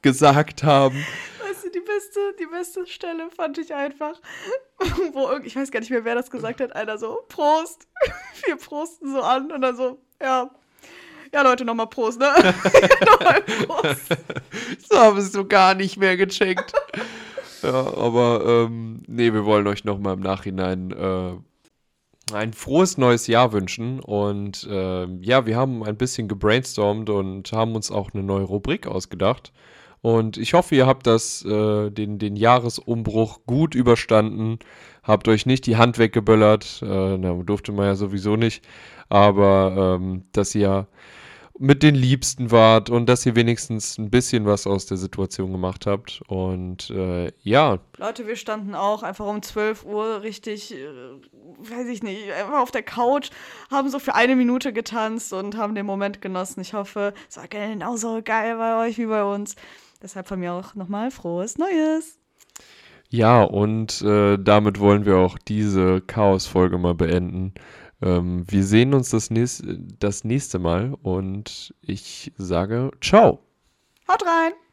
gesagt 0.00 0.62
haben. 0.62 1.04
Weißt 1.42 1.64
du, 1.64 1.70
die 1.70 1.80
beste, 1.80 2.20
die 2.38 2.46
beste 2.46 2.86
Stelle 2.86 3.30
fand 3.32 3.58
ich 3.58 3.74
einfach, 3.74 4.20
wo 5.12 5.28
ich 5.42 5.56
weiß 5.56 5.72
gar 5.72 5.80
nicht 5.80 5.90
mehr, 5.90 6.04
wer 6.04 6.14
das 6.14 6.30
gesagt 6.30 6.60
hat, 6.60 6.76
einer 6.76 6.98
so, 6.98 7.24
Prost. 7.28 7.88
Wir 8.46 8.54
prosten 8.54 9.12
so 9.12 9.22
an 9.22 9.50
und 9.50 9.60
dann 9.60 9.76
so, 9.76 9.98
ja. 10.22 10.50
Ja, 11.32 11.42
Leute, 11.42 11.64
nochmal 11.64 11.88
Prost, 11.88 12.20
ne? 12.20 12.32
nochmal 13.04 13.42
Prost. 13.42 14.06
So 14.88 14.98
habe 14.98 15.18
ich 15.18 15.32
so 15.32 15.44
gar 15.44 15.74
nicht 15.74 15.96
mehr 15.96 16.16
gecheckt. 16.16 16.72
Ja, 17.64 17.96
aber 17.96 18.66
ähm, 18.66 19.02
nee, 19.06 19.32
wir 19.32 19.46
wollen 19.46 19.66
euch 19.66 19.84
nochmal 19.84 20.14
im 20.14 20.20
Nachhinein 20.20 20.90
äh, 20.90 21.32
ein 22.34 22.52
frohes 22.52 22.98
neues 22.98 23.26
Jahr 23.26 23.52
wünschen. 23.52 24.00
Und 24.00 24.68
äh, 24.70 25.06
ja, 25.22 25.46
wir 25.46 25.56
haben 25.56 25.82
ein 25.82 25.96
bisschen 25.96 26.28
gebrainstormt 26.28 27.08
und 27.08 27.52
haben 27.52 27.74
uns 27.74 27.90
auch 27.90 28.12
eine 28.12 28.22
neue 28.22 28.44
Rubrik 28.44 28.86
ausgedacht. 28.86 29.52
Und 30.02 30.36
ich 30.36 30.52
hoffe, 30.52 30.74
ihr 30.74 30.86
habt 30.86 31.06
das, 31.06 31.42
äh, 31.46 31.90
den, 31.90 32.18
den 32.18 32.36
Jahresumbruch 32.36 33.40
gut 33.46 33.74
überstanden, 33.74 34.58
habt 35.02 35.26
euch 35.28 35.46
nicht 35.46 35.64
die 35.64 35.78
Hand 35.78 35.98
weggeböllert, 35.98 36.82
äh, 36.82 37.16
na, 37.16 37.32
durfte 37.42 37.72
man 37.72 37.86
ja 37.86 37.94
sowieso 37.94 38.36
nicht, 38.36 38.62
aber 39.08 39.96
ähm, 39.98 40.24
dass 40.32 40.54
ihr 40.54 40.86
mit 41.58 41.82
den 41.82 41.94
Liebsten 41.94 42.50
wart 42.50 42.90
und 42.90 43.06
dass 43.06 43.24
ihr 43.24 43.36
wenigstens 43.36 43.96
ein 43.96 44.10
bisschen 44.10 44.44
was 44.44 44.66
aus 44.66 44.86
der 44.86 44.96
Situation 44.96 45.52
gemacht 45.52 45.86
habt. 45.86 46.20
Und 46.26 46.90
äh, 46.90 47.30
ja. 47.42 47.78
Leute, 47.98 48.26
wir 48.26 48.36
standen 48.36 48.74
auch 48.74 49.02
einfach 49.02 49.26
um 49.26 49.40
12 49.40 49.84
Uhr 49.84 50.22
richtig, 50.22 50.74
äh, 50.74 50.86
weiß 51.58 51.86
ich 51.88 52.02
nicht, 52.02 52.32
einfach 52.32 52.60
auf 52.60 52.72
der 52.72 52.82
Couch, 52.82 53.30
haben 53.70 53.88
so 53.88 54.00
für 54.00 54.14
eine 54.16 54.34
Minute 54.34 54.72
getanzt 54.72 55.32
und 55.32 55.56
haben 55.56 55.76
den 55.76 55.86
Moment 55.86 56.20
genossen. 56.20 56.60
Ich 56.60 56.74
hoffe, 56.74 57.14
es 57.28 57.36
war 57.36 57.46
genauso 57.46 58.20
geil 58.24 58.56
bei 58.56 58.86
euch 58.86 58.98
wie 58.98 59.06
bei 59.06 59.22
uns. 59.22 59.54
Deshalb 60.02 60.26
von 60.26 60.40
mir 60.40 60.52
auch 60.52 60.74
nochmal 60.74 61.10
frohes 61.10 61.56
Neues. 61.56 62.18
Ja, 63.10 63.44
und 63.44 64.02
äh, 64.02 64.38
damit 64.38 64.80
wollen 64.80 65.04
wir 65.04 65.18
auch 65.18 65.38
diese 65.38 66.00
Chaos-Folge 66.00 66.78
mal 66.78 66.94
beenden. 66.94 67.54
Ähm, 68.04 68.44
wir 68.48 68.64
sehen 68.64 68.92
uns 68.92 69.10
das, 69.10 69.30
nächst, 69.30 69.64
das 69.98 70.24
nächste 70.24 70.58
Mal 70.58 70.94
und 71.02 71.74
ich 71.80 72.32
sage 72.36 72.90
ciao. 73.00 73.40
Haut 74.06 74.22
rein. 74.26 74.54